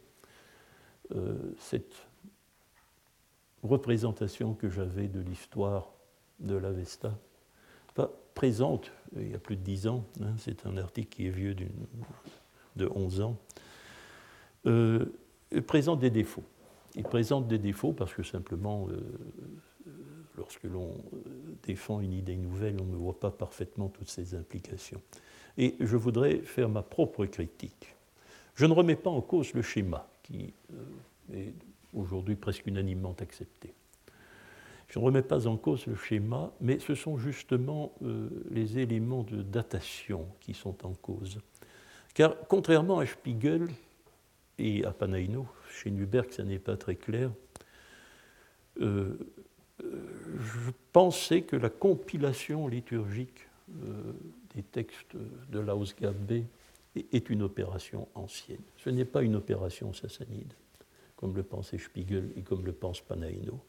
[1.57, 2.07] cette
[3.63, 5.91] représentation que j'avais de l'histoire
[6.39, 7.13] de l'Avesta,
[8.33, 11.53] présente, il y a plus de dix ans, hein, c'est un article qui est vieux
[11.53, 13.37] de 11 ans,
[15.59, 16.43] présente des défauts.
[16.95, 19.01] Il présente des défauts parce que simplement, euh,
[20.37, 21.19] lorsque l'on euh,
[21.63, 25.01] défend une idée nouvelle, on ne voit pas parfaitement toutes ses implications.
[25.57, 27.95] Et je voudrais faire ma propre critique.
[28.55, 30.53] Je ne remets pas en cause le schéma qui
[31.33, 31.53] est
[31.93, 33.73] aujourd'hui presque unanimement accepté.
[34.91, 39.23] Je ne remets pas en cause le schéma, mais ce sont justement euh, les éléments
[39.23, 41.39] de datation qui sont en cause.
[42.13, 43.69] Car contrairement à Spiegel
[44.61, 47.31] et à Panaino, chez Nuberg ça n'est pas très clair,
[48.79, 49.17] euh,
[49.83, 49.85] euh,
[50.39, 53.47] je pensais que la compilation liturgique
[54.53, 55.15] des textes
[55.49, 56.43] de l'Ausgabe
[56.95, 58.59] est une opération ancienne.
[58.77, 60.53] Ce n'est pas une opération sassanide,
[61.15, 63.61] comme le pensait Spiegel et comme le pense Panaino.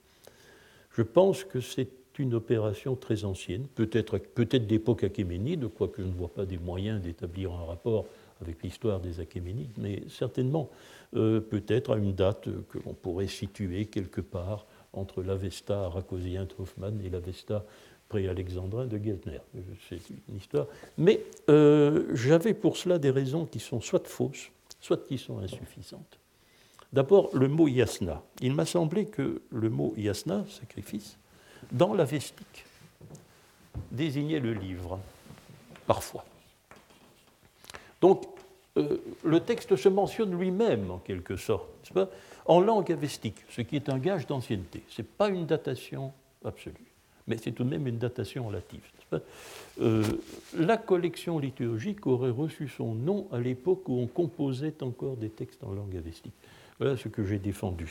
[0.90, 6.12] Je pense que c'est une opération très ancienne, peut-être peut d'époque achéménide, quoique je ne
[6.12, 8.06] vois pas des moyens d'établir un rapport
[8.42, 10.70] avec l'histoire des Achéménides, mais certainement
[11.14, 16.52] euh, peut-être à une date que l'on pourrait situer quelque part entre l'Avesta arachosien de
[16.58, 17.64] Hoffmann et l'Avesta
[18.08, 19.40] pré-alexandrin de Geltner.
[19.88, 20.66] C'est une histoire.
[20.98, 24.50] Mais euh, j'avais pour cela des raisons qui sont soit fausses,
[24.80, 26.18] soit qui sont insuffisantes.
[26.92, 28.22] D'abord, le mot yasna.
[28.42, 31.16] Il m'a semblé que le mot yasna, sacrifice,
[31.70, 32.66] dans la vestique,
[33.90, 35.00] désignait le livre,
[35.86, 36.24] parfois.
[38.02, 38.24] Donc,
[38.78, 42.08] euh, le texte se mentionne lui-même, en quelque sorte, pas,
[42.46, 44.82] en langue avestique, ce qui est un gage d'ancienneté.
[44.88, 46.12] Ce n'est pas une datation
[46.44, 46.74] absolue,
[47.26, 48.80] mais c'est tout de même une datation relative.
[49.80, 50.02] Euh,
[50.56, 55.62] la collection liturgique aurait reçu son nom à l'époque où on composait encore des textes
[55.64, 56.34] en langue avestique.
[56.78, 57.86] Voilà ce que j'ai défendu.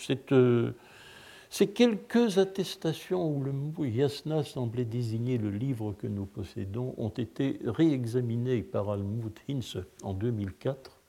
[1.53, 7.09] Ces quelques attestations où le mot yasna semblait désigner le livre que nous possédons ont
[7.09, 11.01] été réexaminées par Almut Hinz en 2004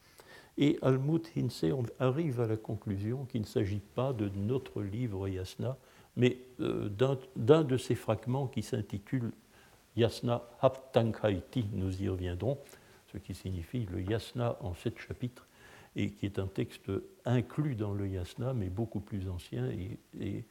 [0.59, 1.65] Et Almut Hinse
[2.01, 5.77] arrive à la conclusion qu'il ne s'agit pas de notre livre Yasna,
[6.17, 6.89] mais euh,
[7.37, 9.31] d'un de ces fragments qui s'intitule
[9.95, 12.59] Yasna Haptankhaiti, nous y reviendrons,
[13.13, 15.47] ce qui signifie le Yasna en sept chapitres,
[15.97, 16.91] et qui est un texte
[17.25, 19.71] inclus dans le Yasna, mais beaucoup plus ancien
[20.21, 20.45] et,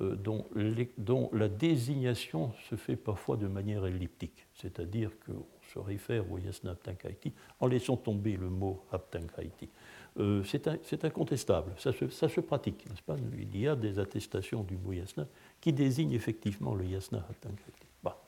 [0.00, 6.38] euh, dont, la désignation se fait parfois de manière elliptique, c'est-à-dire qu'on se réfère au
[6.38, 9.68] Yasna Haptankhaiti en laissant tomber le mot Haptankhaiti.
[10.18, 13.16] Euh, c'est incontestable, ça se, pratique, n'est-ce pas?
[13.38, 15.26] Il y a des attestations du mot Yasna
[15.60, 17.86] qui désignent effectivement le Yasna Haptankhaiti.
[18.02, 18.20] Bah.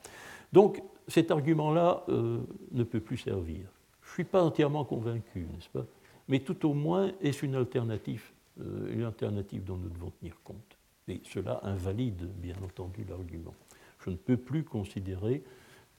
[0.53, 2.39] Donc cet argument-là euh,
[2.71, 3.65] ne peut plus servir.
[4.01, 5.85] Je ne suis pas entièrement convaincu, n'est-ce pas?
[6.27, 8.23] Mais tout au moins, est-ce une alternative,
[8.59, 10.77] euh, une alternative dont nous devons tenir compte?
[11.07, 13.53] Et cela invalide, bien entendu, l'argument.
[13.99, 15.43] Je ne peux plus considérer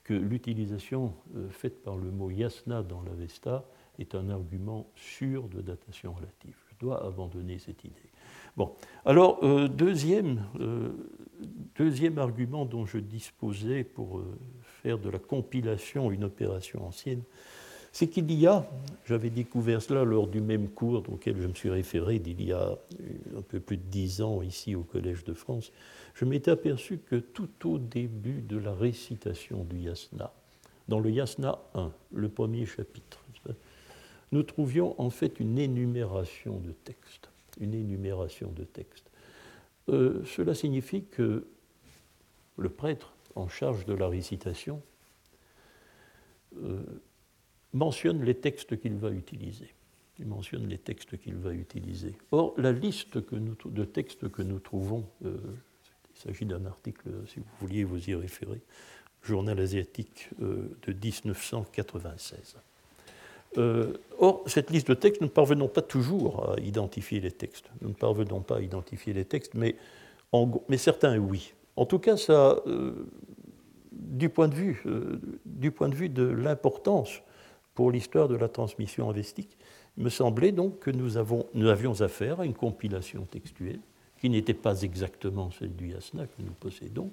[0.02, 3.64] que l'utilisation euh, faite par le mot yasna dans l'Avesta
[3.98, 6.56] est un argument sûr de datation relative.
[6.70, 8.10] Je dois abandonner cette idée.
[8.56, 10.44] Bon, alors, deuxième,
[11.76, 14.38] deuxième argument dont je disposais pour euh,
[14.82, 17.22] faire de la compilation une opération ancienne,
[17.94, 18.68] c'est qu'il y a,
[19.04, 22.76] j'avais découvert cela lors du même cours auquel je me suis référé d'il y a
[23.36, 25.70] un peu plus de dix ans ici au Collège de France,
[26.14, 30.32] je m'étais aperçu que tout au début de la récitation du yasna,
[30.88, 33.24] dans le yasna 1, le premier chapitre,
[34.32, 37.30] nous trouvions en fait une énumération de textes,
[37.60, 39.08] une énumération de textes.
[39.88, 41.46] Euh, cela signifie que
[42.56, 44.82] le prêtre en charge de la récitation
[46.56, 46.82] euh,
[47.74, 49.74] mentionne les textes qu'il va utiliser.
[50.18, 52.16] Il mentionne les textes qu'il va utiliser.
[52.30, 55.36] Or, la liste de textes que nous trouvons, euh,
[56.14, 58.60] il s'agit d'un article, si vous vouliez vous y référer,
[59.22, 62.56] Journal asiatique de 1996.
[64.18, 67.70] or, cette liste de textes, nous ne parvenons pas toujours à identifier les textes.
[67.80, 69.76] Nous ne parvenons pas à identifier les textes, mais,
[70.68, 71.54] mais certains, oui.
[71.76, 73.06] En tout cas, ça, euh,
[73.92, 77.22] du, point de vue, euh, du point de vue de l'importance
[77.74, 79.56] pour l'histoire de la transmission investique,
[79.96, 83.80] il me semblait donc que nous, avions affaire à une compilation textuelle
[84.20, 87.10] qui n'était pas exactement celle du Yasna que nous possédons,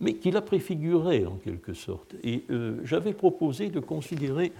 [0.00, 2.14] mais qui la préfigurait en quelque sorte.
[2.22, 4.52] Et euh, j'avais proposé de considérer,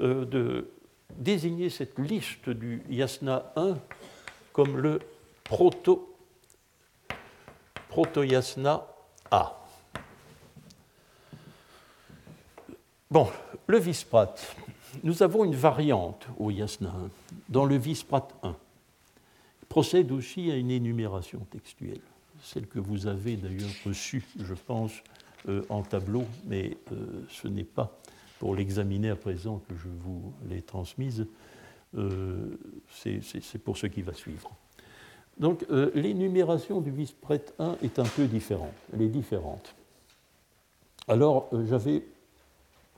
[0.00, 0.68] de
[1.16, 3.76] désigner cette liste du Yasna 1
[4.52, 5.00] comme le
[5.44, 6.16] proto
[7.96, 8.86] protoyasna
[9.30, 9.56] A.
[13.10, 13.30] Bon,
[13.66, 14.34] le Visprat.
[15.02, 17.10] Nous avons une variante au yasna 1,
[17.48, 18.54] dans le Visprat 1.
[19.62, 22.00] Il procède aussi à une énumération textuelle,
[22.42, 24.92] celle que vous avez d'ailleurs reçue, je pense,
[25.48, 27.98] euh, en tableau, mais euh, ce n'est pas
[28.38, 31.26] pour l'examiner à présent que je vous l'ai transmise,
[31.96, 32.58] euh,
[32.90, 34.50] c'est pour ce qui va suivre.
[35.38, 38.72] Donc l'énumération du vice-prêtre 1 est un peu différente.
[38.92, 39.74] Elle est différente.
[41.08, 42.02] Alors j'avais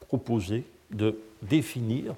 [0.00, 2.14] proposé de définir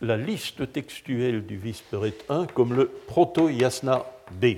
[0.00, 4.56] la liste textuelle du vice-prêtre 1 comme le proto-yasna B.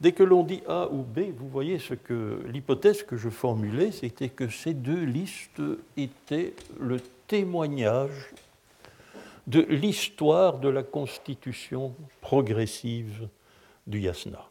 [0.00, 3.92] Dès que l'on dit A ou B, vous voyez ce que l'hypothèse que je formulais,
[3.92, 5.62] c'était que ces deux listes
[5.96, 8.30] étaient le témoignage
[9.46, 13.28] de l'histoire de la constitution progressive
[13.86, 14.48] du yasna.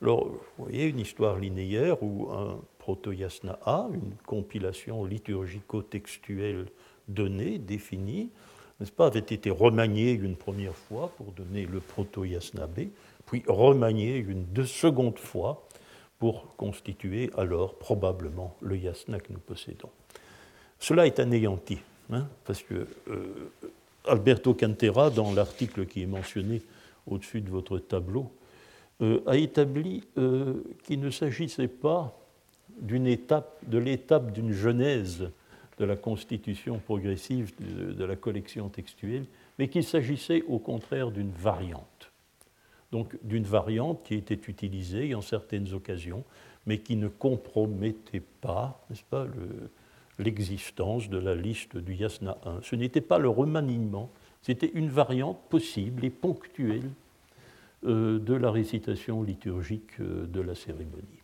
[0.00, 6.68] Alors, vous voyez, une histoire linéaire ou un proto-yasna A, une compilation liturgico-textuelle
[7.06, 8.30] donnée, définie,
[8.80, 12.88] n'est-ce pas, avait été remaniée une première fois pour donner le proto-yasna B,
[13.26, 15.68] puis remaniée une deux seconde fois
[16.18, 19.90] pour constituer alors probablement le yasna que nous possédons.
[20.78, 21.76] Cela est anéanti,
[22.10, 23.50] hein, parce que euh,
[24.06, 26.62] Alberto Cantera, dans l'article qui est mentionné
[27.06, 28.32] au-dessus de votre tableau,
[29.02, 32.17] euh, a établi euh, qu'il ne s'agissait pas
[32.80, 35.30] de l'étape d'une genèse
[35.78, 39.26] de la constitution progressive de, la collection textuelle,
[39.58, 42.10] mais qu'il s'agissait au contraire d'une variante.
[42.90, 46.24] Donc d'une variante qui était utilisée en certaines occasions,
[46.66, 49.70] mais qui ne compromettait pas, n'est-ce pas, le,
[50.18, 52.60] l'existence de la liste du Yasna 1.
[52.62, 54.10] Ce n'était pas le remaniement,
[54.42, 56.90] c'était une variante possible et ponctuelle
[57.84, 61.17] euh, de la récitation liturgique euh, de la cérémonie.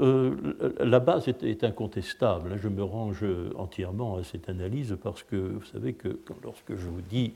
[0.00, 0.34] Euh,
[0.80, 2.56] la base est, incontestable, hein.
[2.60, 3.24] je me range
[3.56, 7.34] entièrement à cette analyse parce que vous savez que lorsque je vous dis,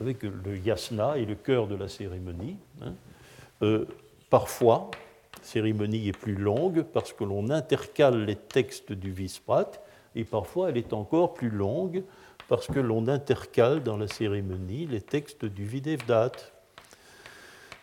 [0.00, 3.84] que le yasna est le cœur de la cérémonie, hein,
[4.30, 4.90] parfois,
[5.38, 9.70] la cérémonie est plus longue parce que l'on intercale les textes du visprat
[10.16, 12.02] et parfois elle est encore plus longue
[12.48, 16.32] parce que l'on intercale dans la cérémonie les textes du Videvdat.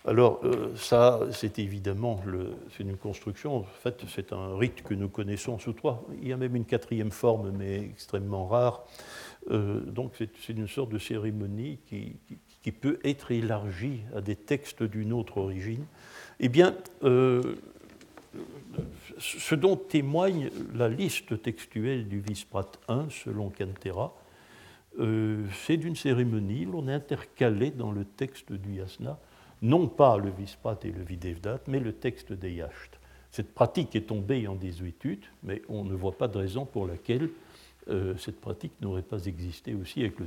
[0.06, 2.22] Alors, euh, ça, c'est évidemment
[2.80, 6.08] une construction, en fait, c'est un rite que nous connaissons sous trois.
[6.22, 8.86] Il y a même une quatrième forme, mais extrêmement rare.
[9.52, 15.12] Euh, donc, c'est une sorte de cérémonie qui, peut être élargie à des textes d'une
[15.12, 15.84] autre origine.
[16.40, 17.56] Eh bien, euh,
[19.18, 24.16] ce dont témoigne la liste textuelle du Visprat 1, selon Cantera,
[25.66, 29.20] c'est d'une cérémonie, l'on intercalé dans le texte du Yasna
[29.62, 33.00] non pas le Visprat et le Videvdat, mais le texte des Yachts.
[33.32, 37.30] Cette pratique est tombée en désuétude, mais on ne voit pas de raison pour laquelle
[37.90, 40.20] euh, cette pratique n'aurait pas existé aussi avec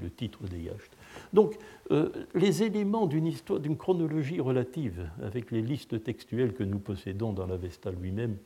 [0.00, 0.90] le, titre des Yachts.
[1.32, 1.56] Donc,
[1.90, 7.32] euh, les éléments d'une histoire, d'une chronologie relative avec les listes textuelles que nous possédons
[7.32, 8.36] dans l'Avesta lui-même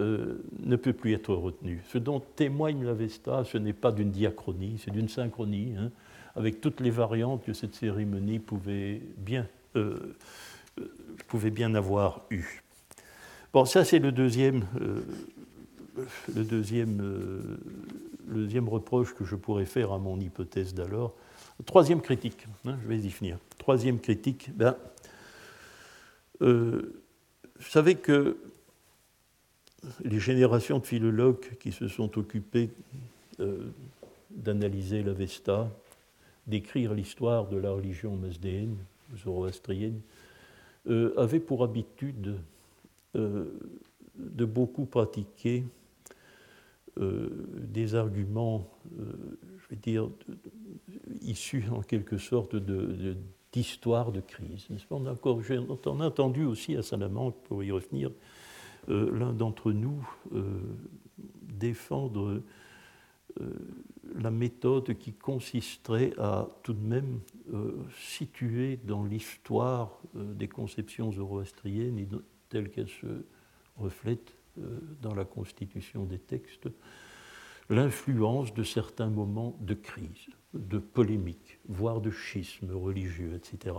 [0.00, 1.82] euh, ne peut plus être retenu.
[1.88, 5.90] Ce dont témoigne l'Avesta, ce n'est pas d'une diachronie, c'est d'une synchronie, hein,
[6.34, 9.46] avec toutes les variantes que cette cérémonie pouvait bien
[9.76, 10.14] euh,
[11.28, 12.62] pouvait bien avoir eu.
[13.52, 15.00] Bon, ça c'est le deuxième, euh,
[16.34, 17.58] le, deuxième, euh,
[18.28, 21.14] le deuxième reproche que je pourrais faire à mon hypothèse d'alors.
[21.66, 23.38] Troisième critique, hein, je vais y finir.
[23.58, 24.76] Troisième critique, ben,
[26.40, 28.38] vous savez que
[30.02, 32.70] les générations de philologues qui se sont occupés
[34.30, 35.70] d'analyser l'Avesta,
[36.46, 38.78] d'écrire l'histoire de la religion masdéenne,
[39.16, 40.00] zoroastrienne,
[40.88, 42.36] euh, avait pour habitude
[43.14, 43.44] euh,
[44.16, 45.64] de beaucoup pratiquer
[46.98, 48.66] euh, des arguments,
[48.98, 50.08] je vais dire,
[51.20, 52.56] issus en quelque sorte
[53.52, 54.68] d'histoire de, crise.
[54.90, 55.40] On a, encore,
[55.86, 58.10] on a entendu aussi à Salamanque, pour y revenir,
[58.88, 60.02] l'un d'entre nous
[61.42, 62.40] défendre
[64.14, 67.20] la méthode qui consisterait à tout de même
[67.52, 72.06] euh, situer dans l'histoire euh, des conceptions zoroastriennes
[72.48, 73.24] telles qu'elles se
[73.76, 76.68] reflètent euh, dans la constitution des textes,
[77.68, 83.76] l'influence de certains moments de crise, de polémique, voire de schisme religieux, etc.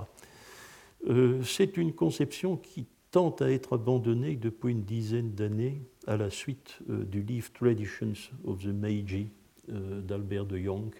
[1.43, 6.79] C'est une conception qui tente à être abandonnée depuis une dizaine d'années à la suite
[6.87, 8.13] du livre Traditions
[8.45, 9.31] of the Meiji
[9.67, 10.91] d'Albert de Jong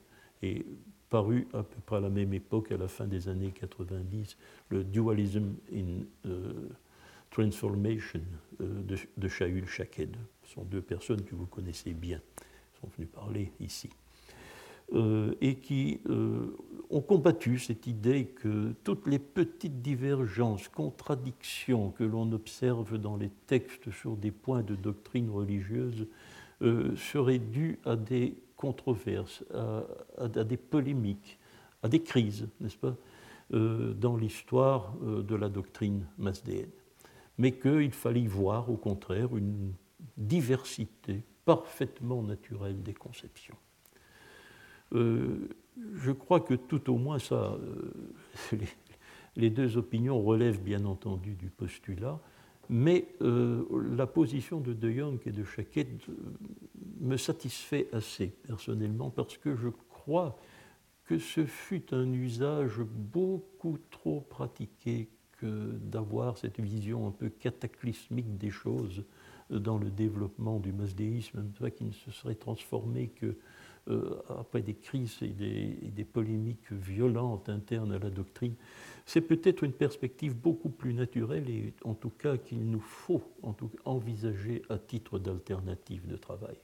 [0.41, 0.66] et
[1.09, 4.38] paru à peu près à la même époque, à la fin des années 90,
[4.70, 6.70] le Dualism in euh,
[7.30, 8.22] Transformation
[8.62, 10.16] euh, de, de Shaul Shaked.
[10.43, 12.22] Ce sont deux personnes que vous connaissez bien,
[12.80, 13.89] sont venues parler ici.
[15.39, 16.01] et qui
[16.89, 23.32] ont combattu cette idée que toutes les petites divergences, contradictions que l'on observe dans les
[23.47, 26.07] textes sur des points de doctrine religieuse
[26.59, 28.36] seraient dues à des
[29.53, 31.39] à, des polémiques,
[31.84, 32.95] à des crises, n'est-ce pas,
[33.53, 36.70] euh, dans l'histoire euh, de la doctrine masdéenne.
[37.38, 39.74] Mais qu'il fallait voir, au contraire, une
[40.18, 43.57] diversité parfaitement naturelle des conceptions.
[44.93, 45.49] Euh,
[45.95, 47.57] je crois que tout au moins ça,
[49.36, 52.20] les, deux opinions relèvent bien entendu du postulat,
[52.72, 53.65] mais euh,
[53.95, 56.13] la position de De Jong et de Chaquet euh,
[57.01, 60.39] me satisfait assez personnellement parce que je crois
[61.03, 68.38] que ce fut un usage beaucoup trop pratiqué que d'avoir cette vision un peu cataclysmique
[68.38, 69.03] des choses
[69.49, 71.43] dans le développement du masdéisme,
[71.76, 73.36] qui ne se serait transformé que
[74.30, 78.54] après des crises et des, polémiques violentes internes à la doctrine,
[79.06, 83.24] c'est peut-être une perspective beaucoup plus naturelle et en tout cas qu'il nous faut
[83.86, 86.56] envisager à titre d'alternative de travail.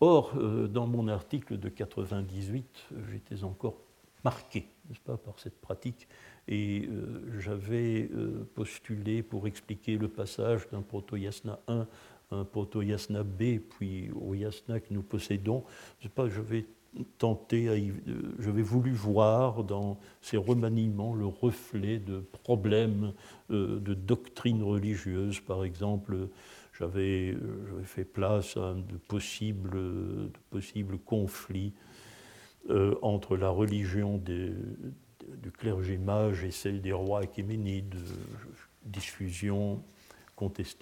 [0.00, 3.76] Or, euh, dans mon article de 98, j'étais encore
[4.24, 4.66] marqué,
[5.04, 6.08] pas, par cette pratique,
[6.48, 8.08] et euh, j'avais
[8.54, 11.86] postulé pour expliquer le passage d'un proto-yasna 1
[12.30, 15.64] un proto Yasna B, puis au Yasna que nous possédons,
[15.98, 16.66] je sais pas, je vais
[17.18, 17.92] tenter,
[18.38, 23.12] je vais voulu voir dans ces remaniements le reflet de problèmes
[23.50, 26.28] euh, de doctrine religieuse, par exemple.
[26.78, 27.36] J'avais
[27.84, 31.74] fait place à de possibles, de possibles conflits
[32.70, 34.54] euh, entre la religion du
[35.58, 37.96] clergé mage et celle des rois achéménides,
[38.84, 39.82] diffusion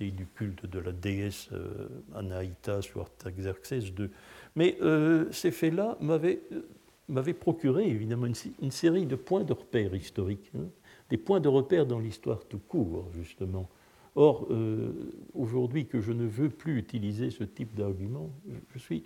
[0.00, 4.10] du culte de la déesse euh, Anaïta sur Artaxerxès II.
[4.54, 10.50] Mais euh, ces faits-là m'avaient, euh, procuré évidemment une, série de points de repère historiques,
[10.56, 10.66] hein,
[11.10, 13.68] des points de repère dans l'histoire tout court, justement.
[14.14, 14.48] Or,
[15.32, 18.30] aujourd'hui que je ne veux plus utiliser ce type d'argument,
[18.74, 19.04] je suis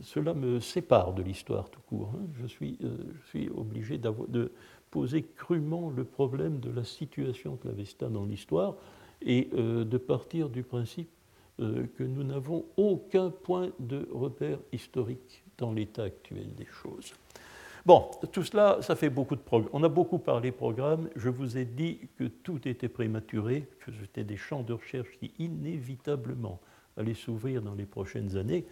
[0.00, 2.12] cela me sépare de l'histoire tout court.
[2.14, 2.26] Hein.
[2.40, 4.52] Je, suis, je, suis, obligé de
[4.90, 8.76] poser crûment le problème de la situation de l'Avesta dans l'histoire
[9.22, 11.10] et de partir du principe
[11.58, 17.12] que nous n'avons aucun point de repère historique dans l'état actuel des choses.
[17.86, 19.70] Bon, tout cela, ça fait beaucoup de programmes.
[19.72, 21.08] On a beaucoup parlé programme.
[21.16, 25.32] Je vous ai dit que tout était prématuré, que c'était des champs de recherche qui
[25.38, 26.60] inévitablement
[26.96, 28.64] allaient s'ouvrir dans les prochaines années.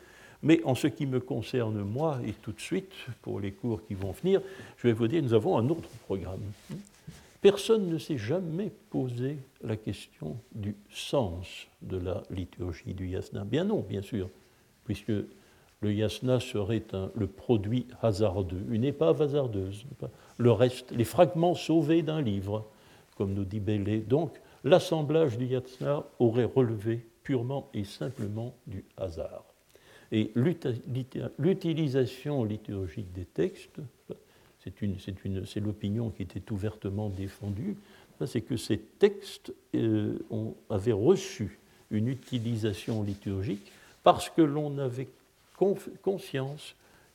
[0.43, 2.93] Mais en ce qui me concerne, moi, et tout de suite,
[3.23, 4.41] pour les cours qui vont venir,
[4.77, 6.43] je vais vous dire, nous avons un autre programme.
[7.41, 13.45] Personne ne s'est jamais posé la question du sens de la liturgie du yasna.
[13.45, 14.29] Bien non, bien sûr,
[14.85, 15.13] puisque
[15.81, 16.83] le yasna serait
[17.15, 19.85] le produit hasardeux, une épave hasardeuse.
[20.37, 22.67] Le reste, les fragments sauvés d'un livre,
[23.17, 24.01] comme nous dit Bellé.
[24.01, 29.45] Donc, l'assemblage du yasna aurait relevé purement et simplement du hasard.
[30.11, 33.81] Et l'utilisation liturgique des textes,
[35.47, 37.77] c'est l'opinion qui était ouvertement défendue,
[38.27, 40.19] c'est que ces textes euh,
[40.71, 41.59] avaient reçu
[41.91, 45.09] une utilisation liturgique parce que l'on avait
[46.03, 46.75] conscience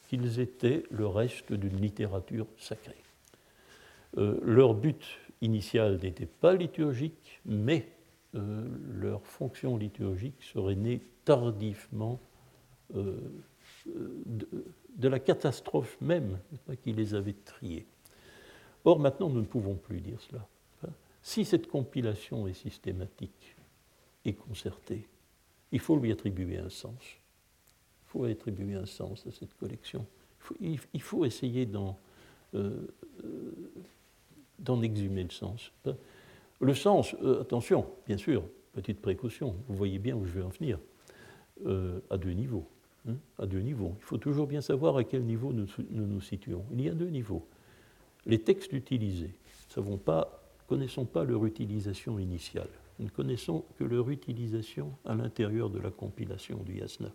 [0.10, 2.93] qu'ils étaient le reste d'une littérature sacrée.
[4.18, 5.01] Euh, leur but
[5.41, 7.88] initial n'était pas liturgique, mais
[8.36, 12.20] euh, leur fonction liturgique serait née tardivement
[14.96, 16.39] de, la catastrophe même
[16.84, 17.86] qui les avait triés.
[18.86, 20.48] Or, maintenant, nous ne pouvons plus dire cela.
[21.22, 23.56] Si cette compilation est systématique
[24.26, 25.08] et concertée,
[25.72, 27.18] il faut lui attribuer un sens
[28.14, 30.06] faut attribuer un sens à cette collection.
[30.62, 31.68] Il faut, essayer
[32.54, 32.88] euh,
[34.60, 35.72] d'en exhumer le sens.
[36.60, 40.50] Le sens, euh, attention, bien sûr, petite précaution, vous voyez bien où je vais en
[40.50, 40.78] venir,
[41.66, 42.68] euh, à deux niveaux.
[43.08, 43.95] Hein, à deux niveaux.
[43.99, 46.64] Il faut toujours bien savoir à quel niveau nous nous, situons.
[46.72, 47.45] Il y a deux niveaux.
[48.26, 49.34] Les textes utilisés,
[49.76, 50.24] nous ne
[50.68, 52.70] connaissons pas leur utilisation initiale.
[52.99, 57.12] Nous ne connaissons que leur utilisation à l'intérieur de la compilation du yasna.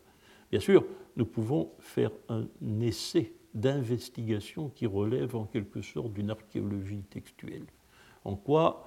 [0.51, 0.85] Bien sûr,
[1.17, 2.47] nous pouvons faire un
[2.81, 7.67] essai d'investigation qui relève en quelque sorte d'une archéologie textuelle.
[8.25, 8.87] En quoi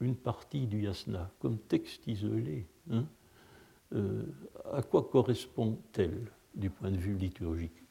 [0.00, 3.04] une partie du yasna, comme texte isolé, hein,
[3.94, 4.22] euh,
[4.72, 7.82] à quoi correspond-elle du point de vue liturgique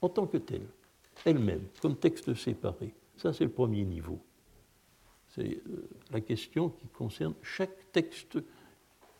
[0.00, 0.66] En tant que telle,
[1.24, 2.94] elle-même, comme texte séparé.
[3.16, 4.18] Ça, c'est le premier niveau.
[5.28, 8.38] C'est euh, la question qui concerne chaque texte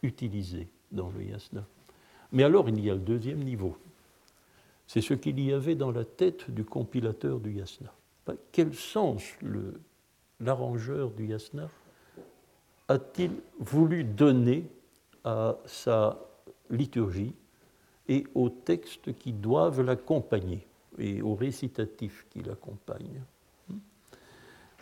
[0.02, 1.66] utilisé dans le yasna.
[2.32, 3.76] Mais alors il y a le deuxième niveau.
[4.86, 7.92] C'est ce qu'il y avait dans la tête du compilateur du yasna.
[8.52, 9.22] Quel sens
[10.40, 11.68] l'arrangeur du yasna
[12.88, 14.64] a-t-il voulu donner
[15.26, 16.18] à sa
[16.70, 17.34] liturgie
[18.08, 20.66] et aux textes qui doivent l'accompagner
[20.98, 23.20] et aux récitatifs qui l'accompagnent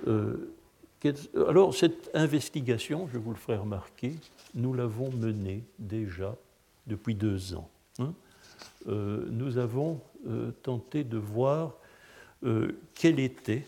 [0.06, 0.50] euh,
[1.48, 4.14] alors cette investigation, je vous le ferai remarquer,
[4.54, 6.34] nous l'avons menée déjà
[6.86, 7.68] depuis deux ans.
[7.98, 8.14] Hein.
[8.88, 11.74] Euh, nous avons euh, tenté de voir
[12.94, 13.66] quelle était,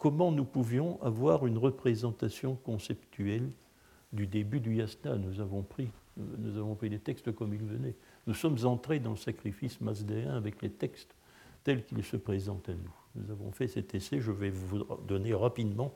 [0.00, 3.50] comment nous pouvions avoir une représentation conceptuelle
[4.12, 5.16] du début du yasna.
[5.16, 7.94] Nous avons pris, nous avons pris les textes comme ils venaient.
[8.26, 11.14] Nous sommes entrés dans le sacrifice masdéen avec les textes
[11.62, 12.94] tels qu'ils se présentent à nous.
[13.14, 15.92] Nous avons fait cet essai, je vais vous donner rapidement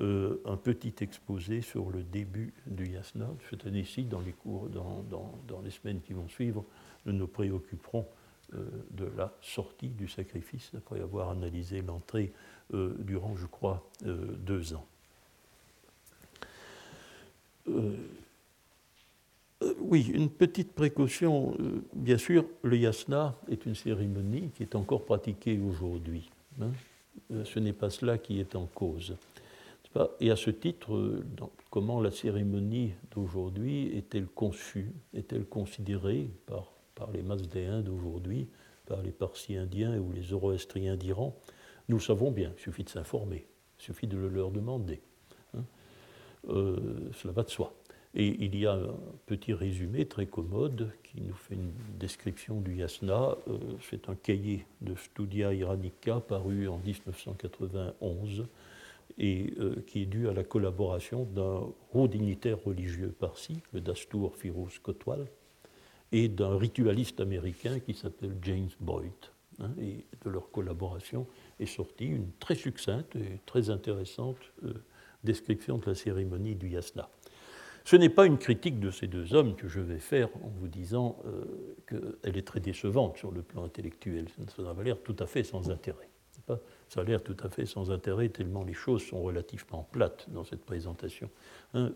[0.00, 3.28] euh, un petit exposé sur le début du yasna.
[3.48, 5.04] Cette année-ci, dans les cours, dans,
[5.46, 6.64] dans, les semaines qui vont suivre,
[7.06, 8.04] nous nous préoccuperons
[8.54, 12.32] euh, de la sortie du sacrifice après avoir analysé l'entrée
[12.74, 14.84] euh, durant, je crois, deux ans.
[19.80, 21.56] oui, une petite précaution.
[21.92, 26.30] bien sûr, le yasna est une cérémonie qui est encore pratiquée aujourd'hui.
[26.60, 26.70] Hein.
[27.44, 29.16] ce n'est pas cela qui est en cause.
[30.20, 31.24] Et à ce titre, euh,
[31.70, 34.92] comment la cérémonie d'aujourd'hui est-elle conçue?
[35.14, 38.48] Est-elle considérée par, par les Mazdéens d'aujourd'hui,
[38.86, 41.34] par les Parsis indiens ou les Zoroastriens d'Iran?
[41.88, 43.46] Nous savons bien, il suffit de s'informer,
[43.78, 45.00] il suffit de le leur demander.
[45.54, 45.64] Hein.
[46.48, 47.74] Euh, cela va de soi.
[48.14, 52.76] Et il y a un petit résumé très commode qui nous fait une description du
[52.76, 53.36] yasna.
[53.48, 53.58] Euh,
[53.88, 58.46] c'est un cahier de Studia Iranica paru en 1991
[59.18, 61.62] et euh, qui est dû à la collaboration d'un
[61.92, 65.26] haut dignitaire religieux parsi, le Dastour Firouz Kotwal,
[66.12, 69.12] et d'un ritualiste américain qui s'appelle James Boyd.
[69.60, 71.26] Hein, et de leur collaboration
[71.60, 74.74] est sortie une très succincte et très intéressante euh,
[75.24, 77.08] description de la cérémonie du yasna.
[77.84, 80.68] Ce n'est pas une critique de ces deux hommes que je vais faire en vous
[80.68, 81.16] disant
[81.86, 84.26] qu'elle est très décevante sur le plan intellectuel.
[84.54, 86.10] Ça a l'air tout à fait sans intérêt.
[86.88, 90.44] Ça a l'air tout à fait sans intérêt tellement les choses sont relativement plates dans
[90.44, 91.30] cette présentation.
[91.74, 91.92] Hein,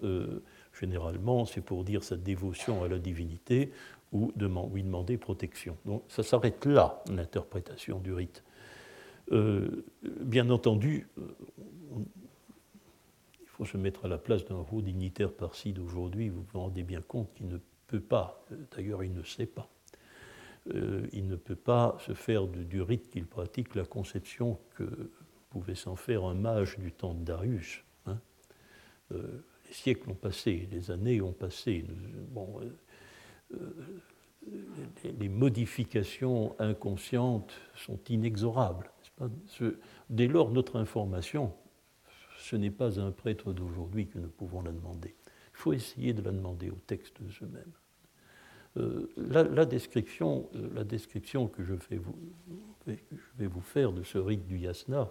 [0.78, 3.70] généralement, c'est pour dire sa dévotion à la divinité
[4.12, 5.76] ou lui demander protection.
[5.84, 8.42] Donc ça s'arrête là, l'interprétation du rite.
[9.32, 11.22] Euh, bien entendu, euh,
[13.40, 16.82] il faut se mettre à la place d'un haut dignitaire parsi d'aujourd'hui, vous vous rendez
[16.82, 19.68] bien compte qu'il ne peut pas, euh, d'ailleurs il ne sait pas,
[21.12, 24.84] il ne peut pas se faire du rite qu'il pratique la conception que
[25.50, 27.82] pouvait s'en faire un mage du temps de Darius.
[28.06, 28.18] Hein.
[29.10, 31.84] les siècles ont passé, les années ont passé.
[32.30, 32.60] Bon,
[35.18, 38.88] les modifications inconscientes sont inexorables.
[40.10, 41.52] Dès lors, notre information,
[42.38, 45.14] ce n'est pas un prêtre d'aujourd'hui que nous pouvons la demander.
[45.26, 47.72] Il faut essayer de la demander aux textes eux-mêmes.
[48.78, 51.98] Euh, la, description, euh, la description que je vais,
[53.46, 55.10] vous, faire de ce rite du yasna,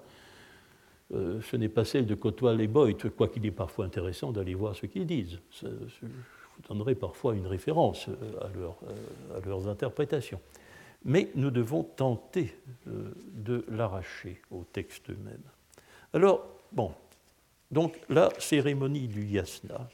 [1.13, 4.75] euh, ce n'est pas celle de Cotwal et Boyd, quoiqu'il est parfois intéressant d'aller voir
[4.75, 5.39] ce qu'ils disent.
[5.61, 5.67] je
[6.05, 8.09] vous donnerai parfois une référence
[8.41, 8.49] à
[9.45, 10.41] leurs interprétations.
[11.03, 12.55] Mais nous devons tenter
[12.87, 15.41] euh, de l'arracher au texte même.
[16.13, 16.93] Alors, bon,
[17.71, 19.89] donc la cérémonie du yasna,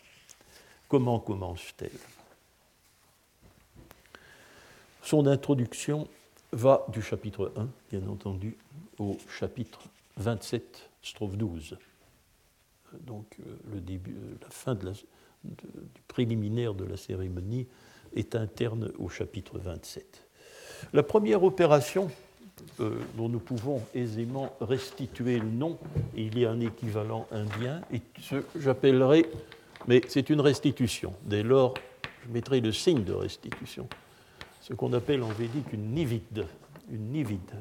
[0.88, 1.91] comment commence-t-elle?
[5.01, 6.08] Son introduction
[6.51, 8.58] va du chapitre 1, bien entendu,
[8.99, 9.80] au chapitre
[10.18, 11.78] 27, strophe 12.
[13.01, 14.91] Donc euh, euh, la fin du
[16.08, 17.68] préliminaire de la cérémonie
[18.16, 20.26] est interne au chapitre 27.
[20.93, 22.09] La première opération
[22.80, 25.78] euh, dont nous pouvons aisément restituer le nom,
[26.15, 29.25] et il y a un équivalent indien, et ce j'appellerai,
[29.88, 31.13] mais c'est une restitution.
[31.23, 31.73] Dès lors,
[32.25, 33.88] je mettrai le signe de restitution,
[34.61, 36.45] ce qu'on appelle en védique une nivide.
[36.89, 37.51] Une nivide.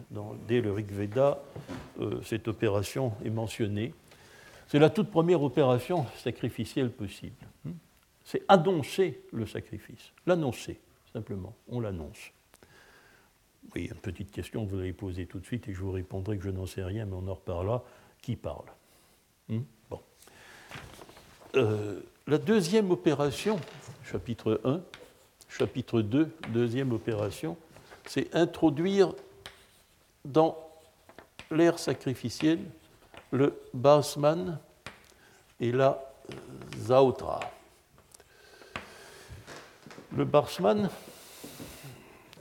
[0.46, 1.42] Dès le Rig Veda,
[2.00, 3.92] euh, cette opération est mentionnée.
[4.68, 7.46] C'est la toute première opération sacrificielle possible.
[8.24, 10.80] C'est annoncer le sacrifice, l'annoncer,
[11.12, 12.32] simplement, on l'annonce.
[13.74, 16.38] Oui, une petite question que vous allez poser tout de suite et je vous répondrai
[16.38, 17.84] que je n'en sais rien, mais on en reparlera.
[18.22, 18.66] Qui parle?
[19.48, 19.60] Hmm?
[21.54, 23.58] Euh, la deuxième opération,
[24.04, 24.80] chapitre 1,
[25.48, 27.56] chapitre 2, deuxième opération,
[28.04, 29.14] c'est introduire
[30.24, 30.58] dans
[31.50, 32.60] l'ère sacrificielle
[33.30, 34.58] le Basman
[35.60, 36.02] et la
[36.78, 37.40] Zautra.
[40.14, 40.90] Le Barsman,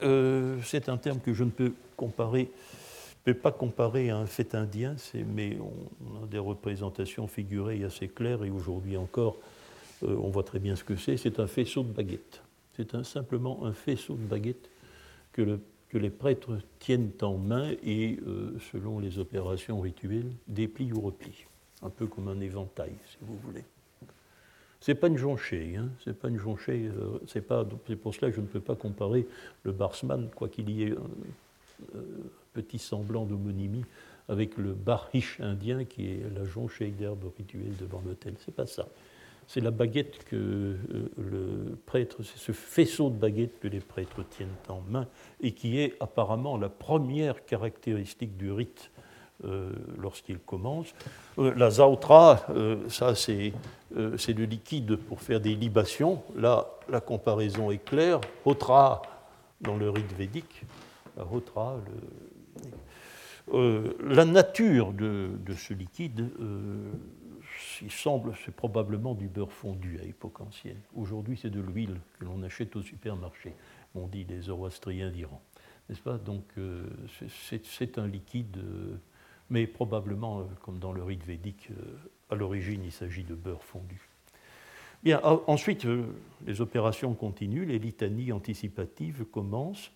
[0.06, 2.51] euh, c'est un terme que je ne peux comparer,
[3.24, 4.95] peux pas comparer à un fait indien,
[5.28, 9.38] mais on, a des représentations figurées assez claires et aujourd'hui encore,
[10.03, 11.18] euh, on voit très bien ce que c'est.
[11.18, 12.41] C'est un faisceau de baguettes.
[12.78, 14.70] C'est simplement un faisceau de baguettes
[15.34, 15.60] que,
[15.93, 21.45] les prêtres tiennent en main et, euh, selon les opérations rituelles, déplient ou replient.
[21.82, 23.64] Un peu comme un éventail, si vous voulez.
[24.86, 27.65] C'est pas une jonchée, hein, c'est pas une jonchée, euh, c'est pas,
[28.03, 29.25] pour cela que je ne peux pas comparer
[29.63, 31.99] le barsman, quoi qu'il y ait un,
[32.53, 33.83] petit semblant d'homonymie,
[34.29, 38.36] avec le barhish indien qui est la jonchée d'herbe rituelle devant l'autel.
[38.38, 38.88] C'est pas ça.
[39.47, 40.75] C'est la baguette que euh,
[41.17, 45.07] le prêtre, c'est ce faisceau de baguettes que les prêtres tiennent en main
[45.41, 48.91] et qui est apparemment la première caractéristique du rite
[49.43, 50.95] euh, lorsqu'il commence.
[51.39, 53.51] Euh, la zautra, euh, ça c'est
[53.91, 56.23] le liquide pour faire des libations.
[56.38, 58.21] Là, la comparaison est claire.
[58.45, 59.01] Hotra,
[59.59, 60.63] dans le rite védique,
[63.57, 66.29] la nature de, ce liquide,
[67.81, 70.79] il semble, c'est probablement du beurre fondu à époque ancienne.
[70.95, 73.53] Aujourd'hui, c'est de l'huile que l'on achète au supermarché,
[73.95, 75.41] on dit les zoroastriens d'Iran.
[75.89, 76.17] N'est-ce pas?
[76.17, 76.45] Donc,
[77.49, 78.57] c'est un liquide
[79.49, 81.75] mais probablement, euh, comme dans le rite védique, euh,
[82.29, 84.01] à l'origine, il s'agit de beurre fondu.
[85.03, 86.03] Bien, ensuite, euh,
[86.47, 89.91] les opérations continuent, les litanies anticipatives commencent,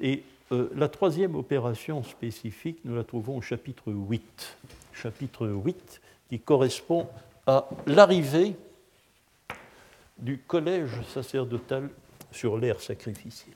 [0.00, 4.56] et la troisième opération spécifique, nous la trouvons au chapitre 8.
[4.94, 7.06] Chapitre 8, qui correspond
[7.46, 8.56] à l'arrivée
[10.16, 11.90] du collège sacerdotal
[12.32, 13.54] sur l'ère sacrificielle.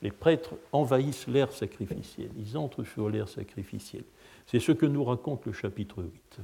[0.00, 4.04] Les prêtres envahissent l'ère sacrificielle, ils entrent sur l'ère sacrificielle.
[4.46, 6.40] C'est ce que nous raconte le chapitre 8.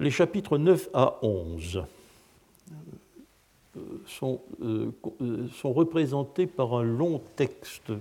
[0.00, 1.84] Les chapitres 9 à 11
[3.76, 7.92] euh, sont, euh, euh, sont représentés par un long texte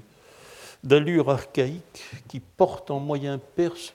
[0.84, 3.94] d'allure archaïque qui porte en moyen perse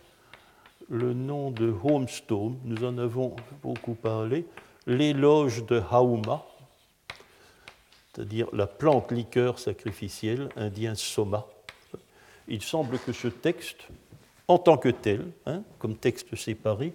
[0.89, 4.45] le nom de Homestone, nous en avons beaucoup parlé,
[4.87, 6.45] l'éloge de Hauma,
[8.13, 11.47] c'est-à-dire la plante liqueur sacrificielle, indien Soma.
[12.49, 13.89] Il semble que ce texte,
[14.49, 16.93] en tant que tel, hein, comme texte séparé,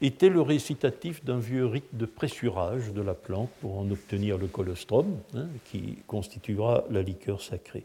[0.00, 4.48] était le récitatif d'un vieux rite de pressurage de la plante pour en obtenir le
[4.48, 7.84] colostrum, hein, qui constituera la liqueur sacrée.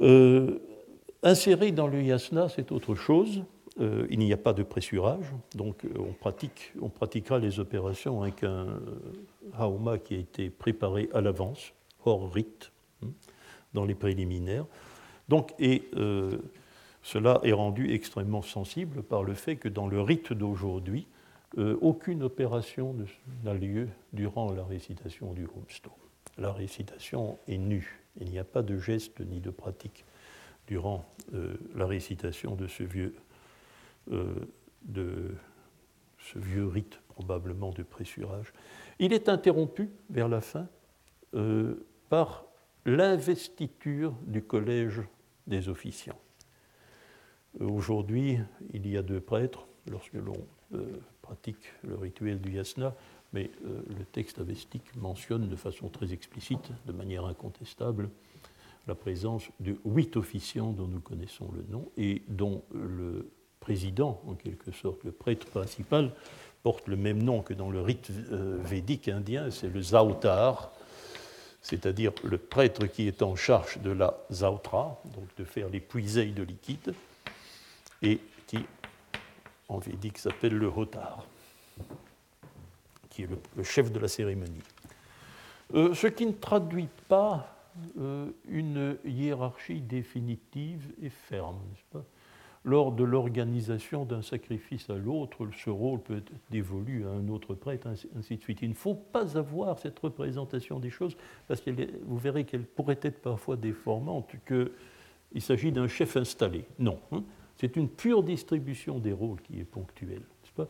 [0.00, 0.58] Euh,
[1.22, 3.42] inséré dans le yasna, c'est autre chose.
[3.80, 8.22] Euh, il n'y a pas de pressurage, donc euh, on, pratique, on pratiquera les opérations
[8.22, 8.66] avec un
[9.56, 11.72] haoma qui a été préparé à l'avance,
[12.04, 12.72] hors rite,
[13.02, 13.08] hein,
[13.72, 14.66] dans les préliminaires.
[15.30, 15.84] Donc, et
[17.02, 21.06] cela est rendu extrêmement sensible par le fait que dans le rite d'aujourd'hui,
[21.56, 22.94] aucune opération
[23.44, 25.92] n'a lieu durant la récitation du homestone.
[26.36, 28.02] La récitation est nue.
[28.20, 30.04] Il n'y a pas de geste ni de pratique
[30.66, 31.06] durant
[31.74, 33.14] la récitation de ce vieux
[34.12, 34.34] euh,
[34.82, 35.34] de
[36.18, 38.52] ce vieux rite probablement de pressurage.
[38.98, 40.68] Il est interrompu vers la fin
[41.34, 42.46] euh, par
[42.86, 45.02] l'investiture du collège
[45.50, 46.18] des officiants.
[47.60, 48.38] Euh, aujourd'hui,
[48.72, 50.46] il y a deux prêtres lorsque l'on
[51.20, 52.94] pratique le rituel du yasna,
[53.32, 58.08] mais le texte avestique mentionne de façon très explicite, de manière incontestable,
[58.86, 63.30] la présence de huit officiants dont nous connaissons le nom et dont le
[63.60, 66.12] président, en quelque sorte, le prêtre principal,
[66.62, 70.72] porte le même nom que dans le rite euh, védique indien, c'est le Zautar,
[71.62, 76.32] c'est-à-dire le prêtre qui est en charge de la Zautra, donc de faire les puiseilles
[76.32, 76.94] de liquide,
[78.02, 78.58] et qui,
[79.68, 81.26] en védique, s'appelle le Hotar,
[83.10, 84.62] qui est le, chef de la cérémonie.
[85.74, 87.56] Euh, ce qui ne traduit pas
[87.98, 92.04] euh, une hiérarchie définitive et ferme, n'est-ce pas?
[92.64, 97.54] Lors de l'organisation d'un sacrifice à l'autre, ce rôle peut être dévolu à un autre
[97.54, 98.58] prêtre, ainsi de suite.
[98.60, 101.16] Il ne faut pas avoir cette représentation des choses,
[101.48, 101.70] parce que
[102.04, 106.66] vous verrez qu'elle pourrait être parfois déformante, qu'il s'agit d'un chef installé.
[106.78, 107.24] Non, hein.
[107.56, 110.22] c'est une pure distribution des rôles qui est ponctuelle.
[110.54, 110.68] Pas?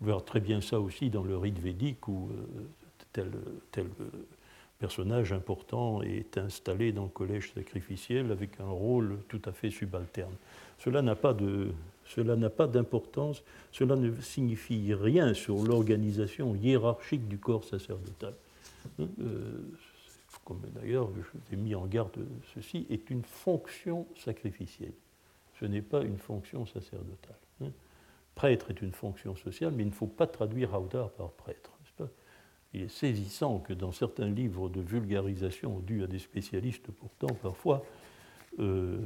[0.00, 2.68] On verra très bien ça aussi dans le rite védique, où euh,
[3.12, 3.30] tel,
[3.70, 4.10] tel euh,
[4.82, 10.34] personnage important est installé dans le collège sacrificiel avec un rôle tout à fait subalterne.
[10.80, 11.70] Cela n'a pas de,
[12.04, 18.34] cela d'importance, cela ne signifie rien sur l'organisation hiérarchique du corps sacerdotal.
[18.98, 19.60] Hein, euh,
[20.44, 22.18] comme d'ailleurs je vous ai mis en garde,
[22.52, 24.94] ceci est une fonction sacrificielle.
[25.60, 27.38] Ce n'est pas une fonction sacerdotale.
[27.62, 27.70] Hein.
[28.34, 31.70] Prêtre est une fonction sociale, mais il ne faut pas traduire Haudar par prêtre.
[32.74, 37.84] Il est saisissant que dans certains livres de vulgarisation dus à des spécialistes, pourtant parfois,
[38.58, 38.98] euh,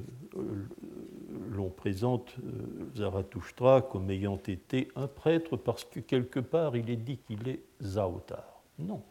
[1.52, 6.96] l'on présente euh, Zarathustra comme ayant été un prêtre parce que quelque part il est
[6.96, 8.62] dit qu'il est Zaotar.
[8.78, 9.02] Non,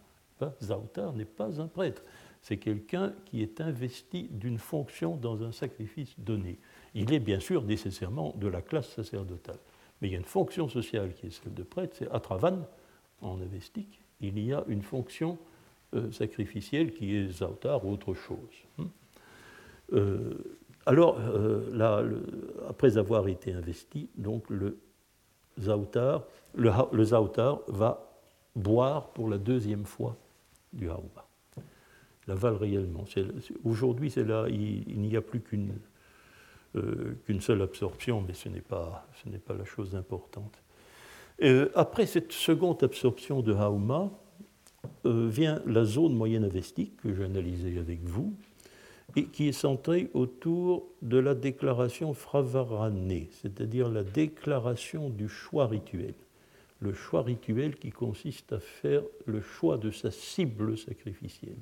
[0.62, 2.04] Zaotar n'est pas un prêtre.
[2.42, 6.60] C'est quelqu'un qui est investi d'une fonction dans un sacrifice donné.
[6.94, 9.60] Il est bien sûr nécessairement de la classe sacerdotale.
[10.00, 12.68] Mais il y a une fonction sociale qui est celle de prêtre, c'est Atravan
[13.22, 14.05] en avestique.
[14.28, 15.38] Il y a une fonction
[15.96, 18.38] euh, sacrificielle qui est Zaotar ou autre chose.
[18.78, 18.86] Hmm.
[19.94, 20.34] Euh,
[20.86, 22.20] alors, euh,
[22.70, 24.78] après avoir été investi, donc le
[25.60, 26.24] Zautar,
[27.68, 28.12] va
[28.56, 30.18] boire pour la deuxième fois
[30.74, 31.28] du Haouba.
[32.28, 33.06] L'avale réellement.
[33.64, 35.72] Aujourd'hui, il, n'y a plus qu'une
[37.40, 39.08] seule absorption, mais ce n'est pas
[39.50, 40.65] la chose importante.
[41.76, 44.12] Après cette seconde absorption de Hauma,
[45.04, 48.34] vient la zone moyenne avestique que j'ai avec vous,
[49.16, 56.14] et qui est centré autour de la déclaration fravaranée, c'est-à-dire la déclaration du choix rituel.
[56.80, 61.58] Le choix rituel qui consiste à faire le choix de sa cible sacrificielle.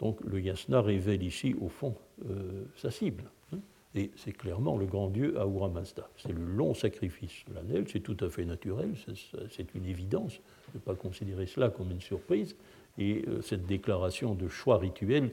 [0.00, 1.94] Donc le yasna révèle ici, au fond,
[2.28, 3.24] euh, sa cible.
[3.94, 6.08] Et c'est clairement le grand dieu Ahura Mazda.
[6.16, 8.94] C'est le long sacrifice solennel, c'est tout à fait naturel,
[9.50, 10.40] c'est une évidence
[10.72, 12.56] de ne pas considérer cela comme une surprise.
[12.98, 15.30] Et euh, cette déclaration de choix rituel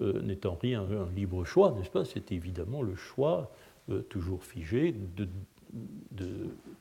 [0.00, 3.52] euh, n'étant rien un libre choix, n'est-ce pas C'est évidemment le choix,
[3.90, 5.28] euh, toujours figé, de,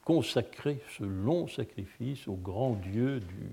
[0.03, 3.51] consacrer ce long sacrifice au grand Dieu du,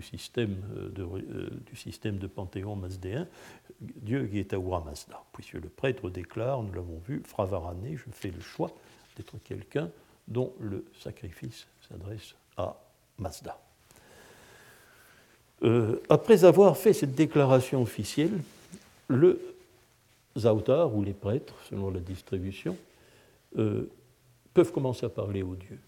[0.00, 3.26] système, euh, de, du système de panthéon mazdéen,
[3.80, 5.22] Dieu Ahura Mazda.
[5.32, 8.70] Puisque le prêtre déclare, nous l'avons vu, Fravarane, je fais le choix
[9.16, 9.90] d'être quelqu'un
[10.28, 12.76] dont le sacrifice s'adresse à
[13.18, 13.58] Mazda.
[16.08, 18.40] après avoir fait cette déclaration officielle,
[19.08, 19.40] le
[20.38, 22.76] zautar ou les prêtres, selon la distribution,
[23.58, 23.90] euh,
[24.54, 25.78] peuvent commencer à parler aux dieux,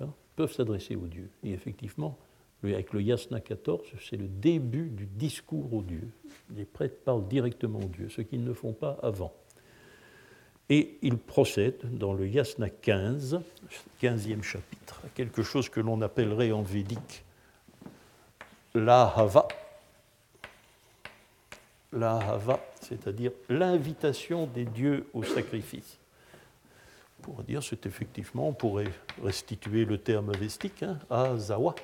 [0.00, 1.30] hein, peuvent s'adresser aux dieux.
[1.44, 2.16] Et effectivement,
[2.62, 6.08] avec le Yasna 14, c'est le début du discours aux dieux.
[6.54, 9.32] Les prêtres parlent directement aux dieux, ce qu'ils ne font pas avant.
[10.68, 13.40] Et ils procèdent dans le Yasna 15,
[14.02, 17.24] 15e chapitre, à quelque chose que l'on appellerait en védique
[18.74, 19.46] l'ahava.
[21.92, 25.98] L'ahava, c'est-à-dire l'invitation des dieux au sacrifice.
[27.22, 28.92] Pourrait dire, c'est effectivement, on pourrait
[29.22, 31.74] restituer le terme avestique, hein, azawa,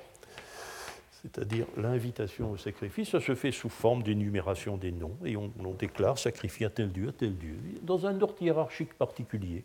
[1.22, 6.18] c'est-à-dire l'invitation au sacrifice, ça se fait sous forme d'énumération des noms, et on, déclare
[6.18, 9.64] sacrifier à tel dieu, à tel dieu, dans un ordre hiérarchique particulier.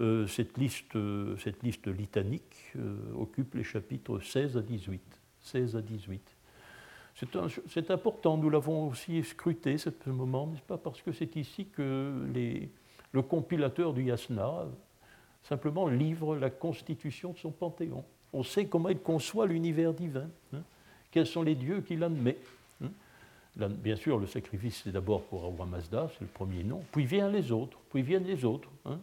[0.00, 5.00] Euh, cette, liste, euh, cette liste litanique euh, occupe les chapitres 16 à 18.
[5.40, 6.36] 16 à 18.
[7.66, 12.12] C'est important, nous l'avons aussi scruté ce moment, n'est-ce pas, parce que c'est ici que
[13.10, 14.68] le compilateur du Yasna
[15.42, 18.04] simplement livre la constitution de son panthéon.
[18.32, 20.28] On sait comment il conçoit l'univers divin.
[20.52, 20.62] Hein.
[21.10, 22.36] Quels sont les dieux qu'il admet
[22.82, 22.88] hein?
[23.56, 26.82] Bien sûr, le sacrifice, c'est d'abord pour Awa c'est le premier nom.
[26.92, 29.00] Puis viennent les autres, puis viennent les autres, hein?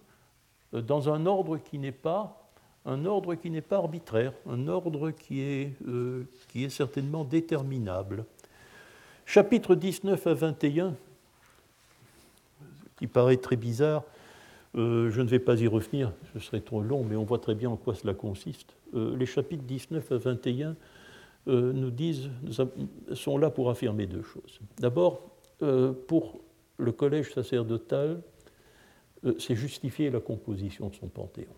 [0.73, 2.41] euh, dans un ordre qui n'est pas
[2.85, 6.23] pas arbitraire, un ordre qui est, euh,
[6.69, 8.25] certainement déterminable.
[9.25, 10.93] Chapitre 19 à 21,
[12.97, 14.03] qui paraît très bizarre,
[14.75, 17.55] euh, je ne vais pas y revenir, ce serait trop long, mais on voit très
[17.55, 18.75] bien en quoi cela consiste.
[18.93, 20.75] les chapitres 19 à 21
[21.47, 22.29] euh, nous disent,
[23.13, 24.59] sont là pour affirmer deux choses.
[24.79, 25.29] D'abord,
[25.61, 26.41] euh, pour
[26.79, 28.23] le collège sacerdotal,
[29.25, 31.53] euh, c'est justifier la composition de son panthéon.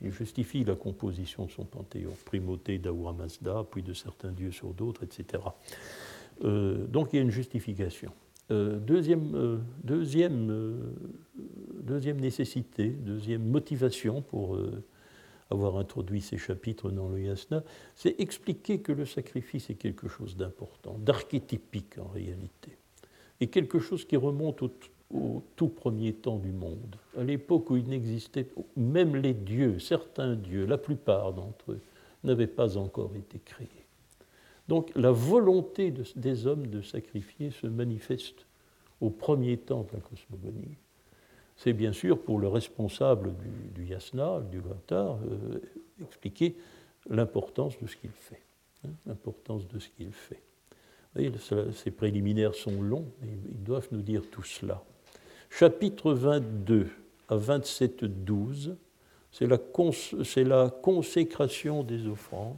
[0.00, 4.72] Il justifie la composition de son panthéon, primauté d'Ahura Mazda, puis de certains dieux sur
[4.72, 5.42] d'autres, etc.
[6.40, 8.12] donc il y a une justification.
[8.48, 10.94] deuxième, deuxième,
[11.82, 14.56] deuxième nécessité, deuxième motivation pour
[15.50, 17.62] avoir introduit ces chapitres dans le yasna,
[17.94, 22.76] c'est expliquer que le sacrifice est quelque chose d'important, d'archétypique en réalité,
[23.40, 27.88] et quelque chose qui remonte au, tout premier temps du monde, à l'époque où il
[27.88, 31.80] n'existait, même les dieux, certains dieux, la plupart d'entre eux,
[32.24, 33.86] n'avaient pas encore été créés.
[34.66, 38.46] Donc la volonté des hommes de sacrifier se manifeste
[39.00, 40.76] au premier temps de la cosmogonie
[41.58, 43.34] c'est bien sûr pour le responsable
[43.74, 45.60] du, yasna, du Lotar, euh,
[46.00, 46.56] expliquer
[47.10, 48.40] l'importance de ce qu'il fait.
[48.84, 49.14] Hein,
[51.72, 54.82] ces préliminaires sont longs, mais ils doivent nous dire tout cela.
[55.50, 56.90] Chapitre 22
[57.28, 58.76] à 27-12,
[59.32, 59.58] c'est la,
[60.44, 62.56] la, consécration des offrandes,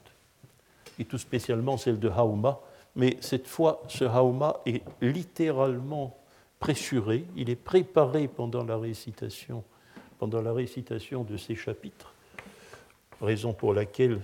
[0.99, 2.61] et tout spécialement celle de Hauma,
[2.97, 6.20] mais cette fois, ce Hauma est littéralement
[6.61, 9.65] pressuré, il est préparé pendant la récitation,
[10.19, 12.13] pendant la récitation de ces chapitres,
[13.21, 14.21] raison pour laquelle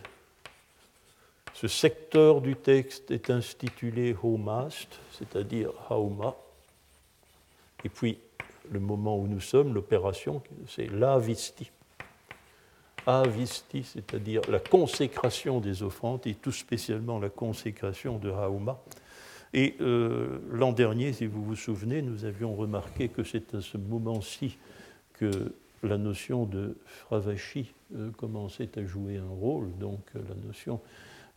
[1.55, 6.37] ce secteur du texte est intitulé Homast, c'est-à-dire Hauma,
[7.83, 8.19] et puis
[8.71, 11.71] le moment où nous sommes, l'opération, c'est l'Avisti.
[13.07, 18.79] Avisti, c'est-à-dire la consécration des offrandes, et tout spécialement la consécration de Hauma,
[19.57, 23.79] et euh, l'an dernier, si vous vous souvenez, nous avions remarqué que c'est à ce
[23.79, 24.59] moment-ci
[25.15, 25.31] que
[25.83, 29.75] la notion de fravashi euh, commençait à jouer un rôle.
[29.79, 30.81] Donc euh, la notion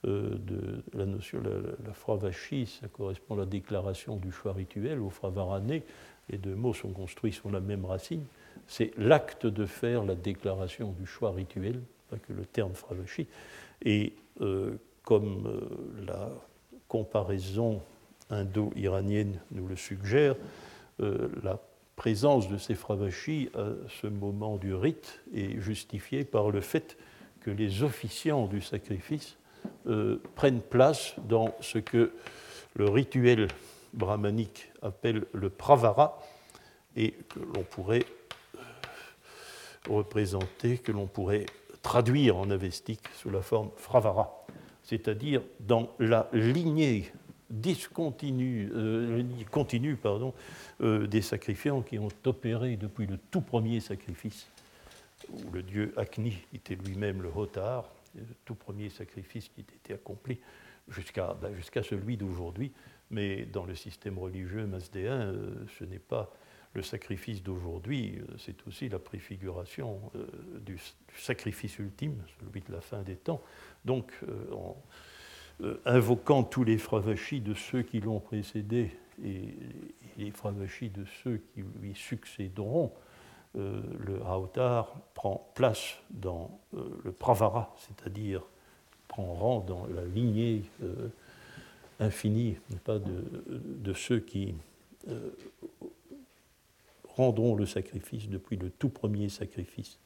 [0.03, 5.84] de la notion la, fravashi, ça correspond à la déclaration du choix rituel au fravarané.
[6.30, 8.24] Les deux mots sont construits sur la même racine.
[8.67, 13.28] C'est l'acte de faire la déclaration du choix rituel, pas que le terme fravashi.
[13.84, 14.13] Et
[15.03, 15.70] comme
[16.07, 16.32] la
[16.88, 17.82] comparaison
[18.30, 20.36] indo-iranienne nous le suggère,
[21.02, 21.60] euh, la
[21.96, 23.72] présence de ces fravachis à
[24.02, 26.98] ce moment du rite est justifiée par le fait
[27.42, 29.38] que les officiants du sacrifice
[29.88, 32.12] euh, prennent place dans ce que
[32.76, 33.48] le rituel
[33.94, 36.20] brahmanique appelle le pravara
[36.96, 38.06] et que l'on pourrait
[38.56, 38.60] euh,
[39.90, 41.46] représenter, que l'on pourrait
[41.82, 44.46] traduire en avestique sous la forme fravara,
[44.84, 47.12] c'est-à-dire dans la lignée
[47.50, 50.34] discontinue, euh, continue pardon,
[50.82, 54.47] euh, des sacrifiants qui ont opéré depuis le tout premier sacrifice,
[55.30, 60.39] où le dieu Agni était lui-même le Hotar, le tout premier sacrifice qui était accompli
[60.88, 62.72] jusqu'à ben, jusqu'à celui d'aujourd'hui.
[63.12, 66.32] Mais dans le système religieux masdéen, euh, ce n'est pas
[66.76, 70.00] le sacrifice d'aujourd'hui, c'est aussi la préfiguration
[70.62, 70.78] du,
[71.18, 73.41] sacrifice ultime, celui de la fin des temps.
[73.86, 74.14] Donc,
[75.86, 78.91] invoquant tous les fravachis de ceux qui l'ont précédé
[79.24, 79.55] et
[80.18, 82.91] les fravachis de ceux qui lui succéderont,
[83.55, 88.43] le Haotar prend place dans le Pravara, c'est-à-dire
[89.07, 90.64] prend rang dans la lignée
[91.99, 92.55] infinie
[92.88, 92.99] de,
[93.49, 94.55] de, ceux qui
[97.20, 99.99] rendront le sacrifice depuis le tout premier sacrifice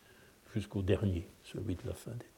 [0.54, 2.33] jusqu'au dernier, celui de la fin des.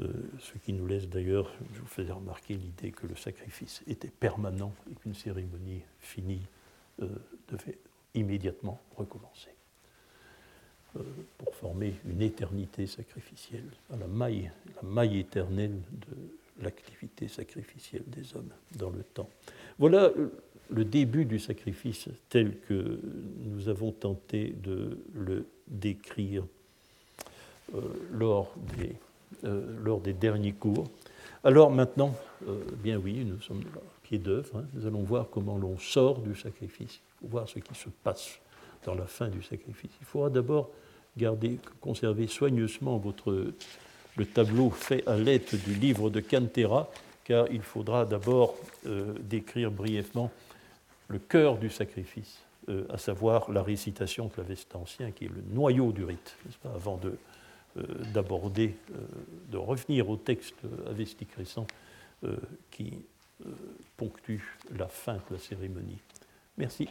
[0.00, 0.08] Euh,
[0.40, 4.72] ce qui nous laisse d'ailleurs, je vous faisais remarquer l'idée que le sacrifice était permanent
[4.90, 6.40] et qu'une cérémonie finie
[7.02, 7.08] euh,
[7.48, 7.78] devait
[8.14, 9.50] immédiatement recommencer
[10.96, 11.02] euh,
[11.36, 18.52] pour former une éternité sacrificielle, la maille, la maille éternelle de l'activité sacrificielle des hommes
[18.76, 19.28] dans le temps.
[19.78, 20.10] Voilà
[20.70, 22.98] le début du sacrifice tel que
[23.40, 26.46] nous avons tenté de le décrire
[28.12, 28.94] lors, des,
[29.44, 30.88] euh, lors des derniers cours.
[31.44, 32.14] Alors maintenant,
[32.46, 34.64] euh, bien oui, nous sommes à pied d'œuvre, hein.
[34.74, 38.38] nous allons voir comment l'on sort du sacrifice, voir ce qui se passe
[38.84, 39.90] dans la fin du sacrifice.
[40.00, 40.70] Il faudra d'abord
[41.16, 43.52] garder, conserver soigneusement votre,
[44.16, 46.90] le tableau fait à l'aide du livre de Cantera,
[47.24, 48.56] car il faudra d'abord
[49.20, 50.30] décrire brièvement
[51.08, 52.40] le cœur du sacrifice,
[52.88, 57.08] à savoir la récitation de ancien, qui est le noyau du rite, pas, avant de,
[57.08, 57.16] euh,
[57.76, 58.96] d'aborder, euh,
[59.50, 60.56] de revenir au texte
[60.88, 61.30] avestique
[62.24, 62.36] euh,
[62.70, 62.92] qui
[63.96, 64.38] ponctue
[64.76, 65.98] la fin de la cérémonie.
[66.56, 66.86] Merci.